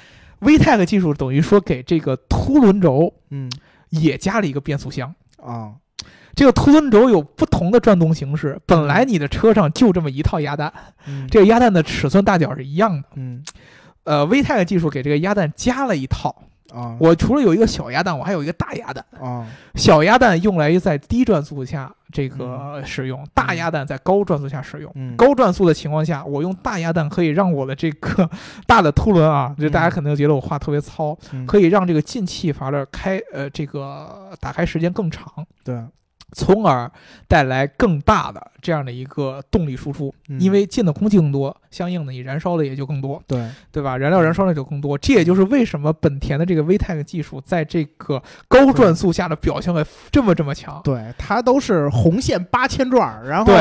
[0.40, 3.50] VTEC 技术等于说给这个凸轮轴嗯
[3.90, 5.14] 也加了一个变速箱。
[5.42, 5.74] 啊
[6.34, 10.72] 这个凸轮轴有不同的转动形式，本来你的车上就这么一套鸭蛋，
[11.06, 13.08] 嗯这个鸭蛋的尺寸大小是一样的。
[13.14, 13.44] 嗯
[14.02, 16.42] 呃，VTEC 技术给这个鸭蛋加了一套。
[16.74, 16.96] 啊。
[16.98, 19.04] 我除了有一个小鸭蛋，我还有一个大鸭蛋。
[19.20, 19.46] 啊。
[19.74, 24.90] 小鸭蛋用来在低转速下这个使用，大鸭蛋在高转速下使用。
[24.94, 25.16] 嗯。
[25.16, 28.28] 高转速的情况下，我用大鸭蛋可以让我的这个
[28.66, 29.90] 大的凸轮啊，就大家嗯。
[29.90, 31.46] 可能觉得我话特别糙，嗯。
[31.46, 35.26] 可以让这个进气阀的开呃这个打开时间更长，
[35.62, 35.80] 对
[36.34, 36.90] 从而
[37.26, 40.14] 带来更大的这样的一个动力输出。
[40.28, 40.38] 嗯。
[40.38, 43.48] 因为进的空气更多，相应的你燃烧的也就更多，对。
[43.72, 43.96] 对吧？
[43.96, 50.80] 燃料燃烧的就更多，这也就是为什么本田的这个 VTEC 技术在这个高转速下的表现会这么这么强。
[50.84, 53.52] 对，它都是红线八千转儿，然后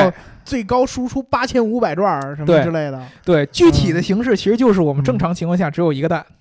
[0.44, 3.02] 最高输出八千五百转儿什么之类的。
[3.24, 5.18] 对，具体的形式其实就是我们正嗯。
[5.18, 6.34] 常情况下只有一个蛋，嗯，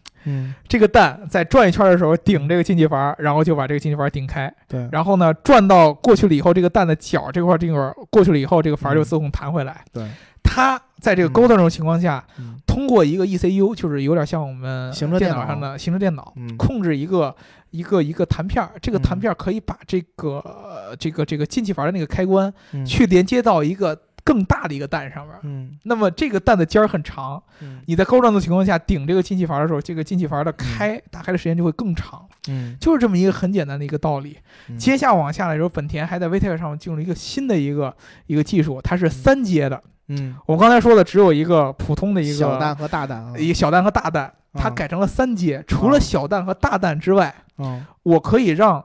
[0.68, 9.04] 这个蛋在转一圈的时候顶这个进气阀，然后就把这个进气阀顶开，对，然后呢转到过去了以后，这个蛋的角这块儿这块儿过去了以后，这个阀就嗯。
[9.04, 9.84] 自动弹回来。
[9.92, 10.08] 对，
[10.42, 12.58] 它在这个高转速情况下，嗯。
[12.66, 15.46] 通过一个 ECU，就是有点像我们行车电脑。
[15.46, 16.58] 上的行车电脑，嗯。
[16.58, 17.36] 控制一个
[17.70, 22.86] 一个一个弹片儿，这个弹嗯片儿可以把这个、呃这个这个进气阀的那个开关嗯。
[22.86, 25.40] 去连接到一个更大的一个蛋上面儿。
[25.44, 25.78] 嗯。
[25.84, 27.82] 那么这个蛋的尖儿很长，嗯。
[27.86, 32.78] 你在高转速情况下顶这个进气阀的时候，这个进气阀的开、打开的时间就会更长，嗯。
[32.80, 34.38] 就是这么一个很简单的一个道理。
[34.70, 34.78] 嗯。
[34.78, 37.96] 接下往下来的时候，本田还在 VTEC 上进入了一个新的一个
[38.28, 39.82] 一个技术，它是三阶的。
[40.08, 40.36] 嗯。
[40.46, 45.64] 我刚才说的只有一个普通的一个小蛋和大蛋啊，一个小蛋和大蛋，它嗯改成了三阶。
[45.68, 47.86] 除了小蛋和大蛋之外，嗯。
[48.04, 48.84] 我可以让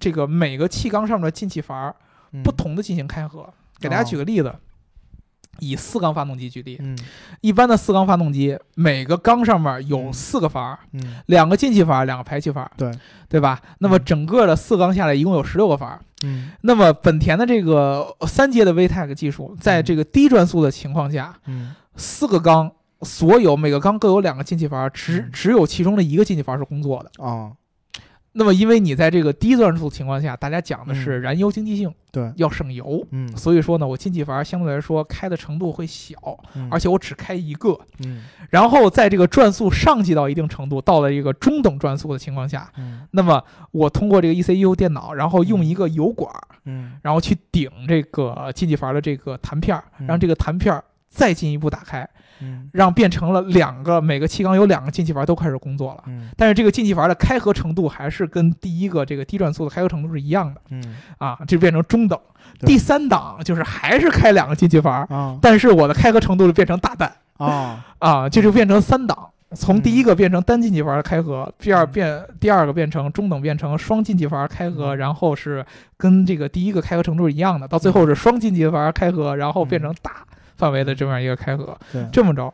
[0.00, 1.94] 这个每个气缸上面的进气阀
[2.32, 2.42] 嗯。
[2.42, 3.48] 不同的进行开合。
[3.80, 4.52] 给大家举个例子，
[5.60, 6.96] 以四缸发动机举例，嗯。
[7.40, 10.12] 一般的四缸发动机每个缸上面有嗯。
[10.12, 11.16] 四个阀，嗯。
[11.26, 12.90] 两个进气阀，两个排气阀，对
[13.28, 13.60] 对吧？
[13.78, 14.04] 那么嗯。
[14.04, 16.00] 整个的四缸下来一共有十六个阀。
[16.24, 16.50] 嗯。
[16.62, 21.74] 那么本田的这个三阶的 VTEC 技术，在这个低转速的情况下，嗯。
[21.96, 22.70] 四个缸，
[23.02, 25.30] 所有每个缸各有两个进气阀，只嗯。
[25.32, 27.10] 只有其中的一个进气阀是工作的。
[27.18, 27.52] 哦
[28.38, 31.22] 那么因为你在这个低转速情况下，大家讲的是嗯。
[31.22, 36.14] 燃油经济性，对，要省油，嗯，所以说呢，我进气阀相对来说开的程度会小，
[36.54, 36.68] 嗯。
[36.70, 37.76] 而且我只开一个。
[38.04, 38.22] 嗯。
[38.50, 43.02] 然后在这个转速上级到一定程度，到了一个中等转速的情况下，嗯。
[43.10, 46.92] 那么我通过这个 ECU 电脑，然后用一个油管儿，嗯。
[47.02, 49.76] 然后去顶这个进气阀的这个弹片
[50.06, 52.08] 让这个弹片儿再进一步打开，
[52.40, 52.68] 嗯。
[52.72, 56.04] 让变成了两个每个气缸有两个进气阀都开始工作了。
[56.06, 56.28] 嗯。
[56.36, 60.60] 但是这个进气阀的开合程度还是跟第一个这个低转速的开合程度是一样的。
[60.70, 60.96] 嗯。
[61.18, 62.18] 啊，就变成中等。
[62.60, 65.38] 第三档就是还是开两个进气阀，啊。
[65.40, 67.84] 但是我的开合程度就变成大弹啊。
[67.98, 69.30] 啊，这就变成三档。
[69.52, 74.98] 从第一个变成单进气阀的开合，第二嗯变第二个变成中等变成双进气阀开合，嗯。
[74.98, 75.64] 然后是
[75.96, 80.16] 跟这个第一个开合程度是一样的，到最后是双进气阀开合，然后变成大
[80.58, 82.06] 范围的这么样一个开合，对。
[82.12, 82.52] 这么着，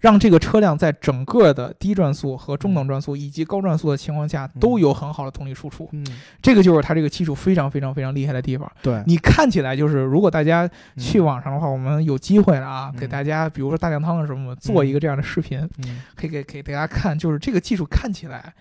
[0.00, 6.04] 让这个车辆在整个的低转速和中等转速以及高转速的情况下都有很好的动力输出，嗯。
[6.42, 8.70] 这个就是它这个技术非常非常非常厉害的地方。
[8.82, 9.02] 对。
[9.06, 13.00] 你看起来就是，如果大家去嗯网上的话，我们有机会了啊，嗯。
[13.00, 16.02] 给大家，比如说大酱汤的什么的，做一个这样的视频，嗯。
[16.14, 18.52] 可以给给大家看，就是这个技术看起来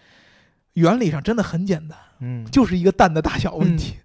[0.74, 2.46] 原理上真的很简单，嗯。
[2.46, 3.96] 就是一个蛋的大小问题。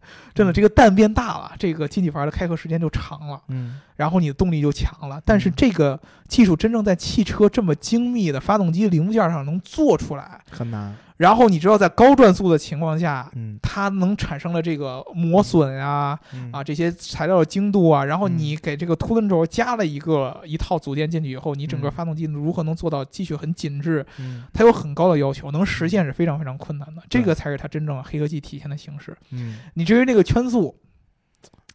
[0.40, 5.20] 真的，这个蛋变大了，这个进气阀的开合时间就长了，嗯然后你的动力就强了。
[5.26, 13.30] 但是嗯这个技术真正在汽车这么精密的发动机零部件上能做出来，很难然后你知道在高转速的情况下。
[13.34, 24.04] 嗯它能产生的这个磨损啊嗯啊这些材料的精度啊，然后嗯你给这个凸轮轴加了一个一套组件进去以后，你整个嗯发动机如何能做到继续很紧致？
[24.18, 27.02] 嗯它有很高的要求，能实现是非常非常困难的。
[27.08, 29.16] 这个才是它真正黑科技体现的形式。
[29.30, 30.76] 嗯你至于那个圈速，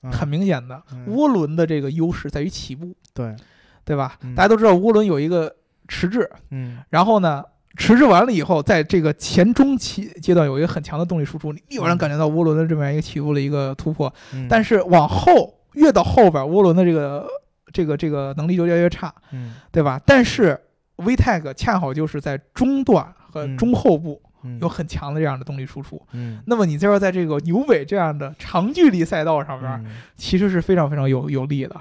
[0.03, 0.11] 嗯。
[0.11, 1.05] 很明显的，嗯。
[1.13, 3.35] 涡轮的这个优势在于起步，对。
[3.83, 4.17] 对吧？
[4.21, 4.33] 嗯。
[4.33, 5.53] 大家都知道涡轮有一个
[5.87, 6.79] 迟滞，嗯。
[6.89, 7.43] 然后呢，
[7.77, 14.11] 迟滞完了以后，在这个前中期阶段有一个很强的动力输出，你立马能嗯感觉到涡轮的这么样一个起步的一个突破。
[14.33, 14.47] 嗯。
[14.49, 17.27] 但是往后越到后边，涡轮的这个
[17.73, 19.55] 这个这个能力就越来越差，嗯。
[19.71, 20.01] 对吧？
[20.05, 20.59] 但是
[20.97, 23.57] VTEC 恰好就是在中段和嗯。
[23.57, 26.01] 中后部嗯有很强的这样的动力输出。
[26.13, 31.75] 嗯那么你就要在这个牛尾这样的长距离赛道上边，嗯其实是非常非常有有利的。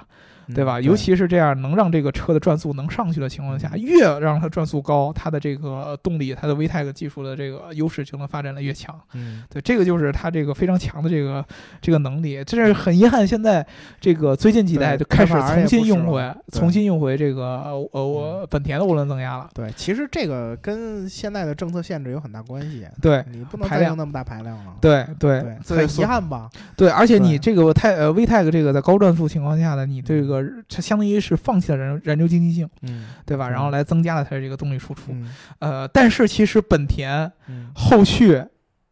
[0.53, 0.79] 对吧？
[0.79, 8.99] 嗯尤其是这样能让这个车的转速能上去的情况下，越让它转速高，它的这个动力、它的 VTEC 技术的这个优势就能发展的越强。
[9.13, 11.43] 嗯对，这个就是它这个非常强的这个
[11.81, 12.43] 这个能力。
[12.43, 13.65] 这是很遗憾，现在
[13.99, 19.49] 这个最近几代就开始重新用回重新用回这个呃我本田的涡轮增压了。
[19.53, 22.85] 对，其实这个跟现在的政策限制有很大关系。
[23.01, 24.75] 对你不能排量再用那么大排量了。
[24.81, 26.49] 对对对，很遗憾吧？
[26.75, 30.34] 对，而且你这个太呃 VTEC 这个在高转速情况下呢，你这个
[30.69, 33.49] 它相当于是放弃了燃燃油经济性，嗯，对吧？
[33.49, 35.11] 嗯然后来增加了它的这个动力输出。
[35.11, 35.29] 嗯
[35.59, 38.43] 呃，但是其实本田嗯后续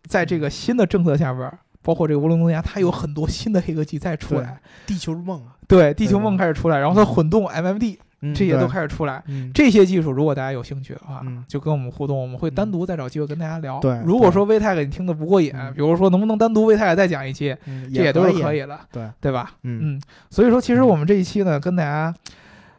[0.08, 4.60] 在这个新的政策下边，包括这个涡轮增压，它有很多新的黑科技再出来。
[4.86, 9.22] 地球梦，对，地球梦开始出来，然后它混动 MMD 嗯这些都开始出来。
[9.28, 9.52] 嗯。
[9.54, 11.44] 这些技术如果大家有兴趣的话，嗯。
[11.48, 13.80] 就跟我们互动，我们会单独再找机会跟大家聊。
[13.80, 15.74] 对如果说 VTEC 你听的不过瘾，嗯。
[15.74, 19.52] 比如说能不能单独 VTEC 再讲一期，嗯这也都是可可以的，对，对吧？
[19.64, 19.96] 嗯。
[19.96, 22.14] 嗯，所以说其实我们这一期呢，跟大家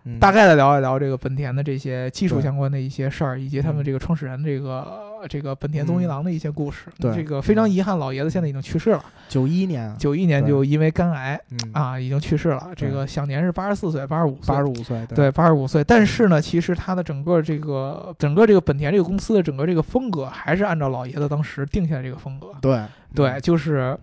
[0.04, 0.18] 嗯。
[0.18, 3.84] 大概的聊一聊这个本田的这些技术相关的一些事儿，以及他们嗯。
[3.84, 6.88] 这个创始人这个这个本田宗一郎的一些故事。
[6.98, 14.54] 对这个非常遗憾，老爷子现在已经去世了，九一年，九一年就因为肝癌嗯，啊已经去世了，这个享年是八十四岁，八十五岁。
[14.54, 14.64] 八十。
[14.64, 15.84] 五岁，对，八十五岁。
[15.84, 22.48] 但是呢，其实他的整个这个整个这个本田这个公司的整个这个风格，还是按照老爷子当时定下的这个风格。
[22.60, 22.82] 对。
[23.14, 23.96] 对，，就是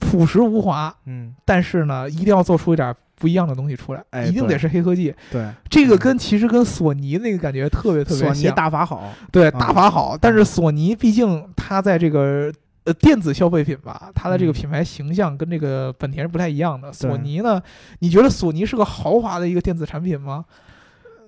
[0.00, 5.14] 朴实无华，嗯，但是呢，一定要做出一点不一样的东西出来，哎一定得是黑科技。
[5.30, 12.52] 对，这个嗯跟其实跟索尼那个感觉特别特别索尼像，大法好，对啊大法好，但是索尼毕竟它在这个
[12.84, 14.54] 呃电子消费品吧，它的这个嗯。
[14.54, 16.92] 品牌形象跟这个本田是不太一样的。
[16.92, 17.60] 索尼呢，
[17.98, 20.44] 你觉得索尼是个豪华的一个电子产品吗？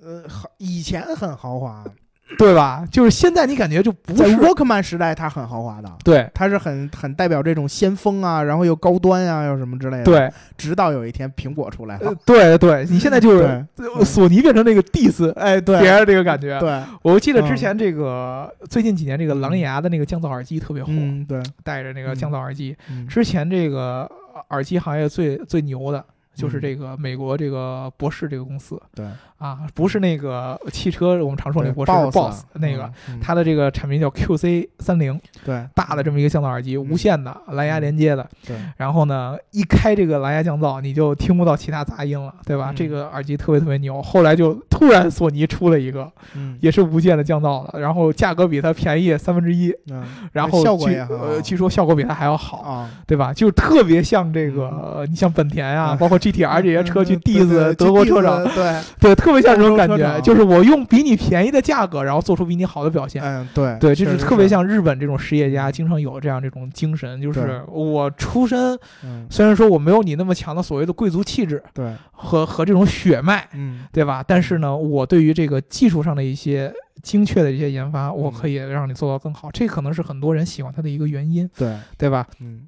[0.03, 1.85] 呃，好，以前很豪华，
[2.39, 2.85] 对吧？
[2.91, 6.31] 就是现在你感觉就不在是 Walkman 时代它很豪华的，对。
[6.33, 10.33] 它是很很代表这种先锋啊，然后又高端啊，又什么之类的。，对。
[10.57, 13.65] 直到有一天苹果出来呃了，对对，你现在就是
[14.05, 16.59] 索尼变成那个 diss 哎，对，别人这个感觉。
[16.61, 17.57] 对，我记得之嗯。
[17.57, 22.77] 前这个最近几年这个狼牙的那个降噪耳机特别火，嗯，对，带着那个降噪耳机。
[22.91, 23.07] 嗯。
[23.07, 24.11] 之前这个
[24.51, 26.05] 耳机行业最最牛的
[26.35, 26.61] 就是嗯。
[26.61, 28.81] 这个美国这个博士这个公司。
[28.95, 29.07] 对，
[29.41, 35.67] 啊，不是那个汽车我们常说那对博士是 Boss Boss 那个，，嗯它的这个产品叫 QC 三零，对。
[35.75, 38.27] 大的这么一个降噪耳机，无线的蓝牙连接的。
[38.47, 42.71] 对，然后呢，一开这个蓝牙降噪，你就听不到其他杂音了，对吧？
[42.71, 42.77] 嗯。
[42.77, 44.03] 这个耳机特别特别牛。
[44.03, 46.59] 后来就突突然索尼出了一个，嗯。
[46.61, 53.33] 也是无线的降噪的，然后价格比它便宜三分之一，嗯，然后据效果也呃据说效果比它还要好，啊，对吧？
[53.33, 55.99] 就特别像这个，呃你像本田啊，嗯。
[55.99, 63.23] 包括 GTR 这些车去嗯 diss 对德国车厂，，对，对， 特别像这种感觉，就是我用比你便宜的价格，然后做出比你好的表现。
[63.23, 74.25] 嗯，对，对，这是特别，像日本这种实业家经常有这样这种精神，就是我出身嗯，虽然说我没有你那么强的所谓的贵族气质对，和和这种血脉，嗯，对吧？
[74.27, 76.73] 但是呢，我对于这个技术上的一些
[77.03, 82.27] 精确的一些研发，我可以让你做到更好，这可能是很多人喜欢它的一个原因，对，对吧？
[82.41, 82.63] 嗯，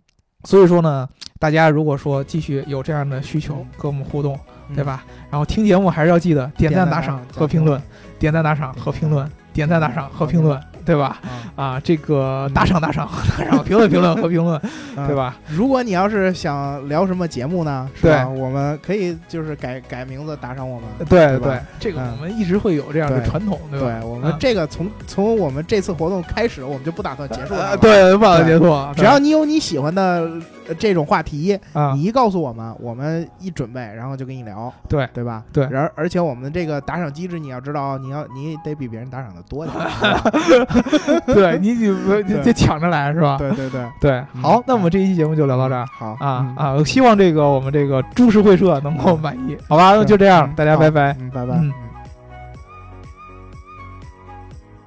[0.45, 1.09] 所以说呢，
[1.39, 4.39] 大家如果说继续有这样的需求跟我们互动，
[4.75, 5.05] 对吧？
[5.31, 7.81] 然后听节目还是要记得点赞、打赏和评论，
[8.19, 11.19] 点赞、打赏和评论，点赞、打赏和评论，对吧？
[11.57, 13.09] 啊，啊，这个打赏、打赏、
[13.39, 14.61] 打赏，评论、评论和评论，
[14.97, 15.17] 嗯对？
[15.17, 15.37] 吧？
[15.49, 18.29] 如果你要是想聊什么节目呢，是吧？
[18.29, 23.87] 我们可以就是改改名字打赏我们，对对，这个嗯我们一直会有这样的传统，对吧？
[24.01, 28.65] 对我们嗯这个从从我们这次活动开始，我们就不打算结束了。，对，不打算结束，
[28.97, 35.43] 只要你有你喜欢的呃这种话题，啊，你一告诉我们，我们一准备，然后就跟你聊，对对吧？
[35.53, 39.77] 对然而而且我们这个打赏机制，你要知道，你要你得比别人打赏的多点。
[41.27, 43.37] 对你你得抢着来是吧？
[43.39, 45.87] 对对对，对，嗯好，那我们这一期节目就聊到这儿。
[45.99, 46.85] 好啊，啊！
[46.85, 49.95] 希望这个我们这个株式会社能够满意，好吧？
[49.95, 51.17] 那就这样，嗯大家拜拜。
[51.21, 51.92] 嗯，拜拜。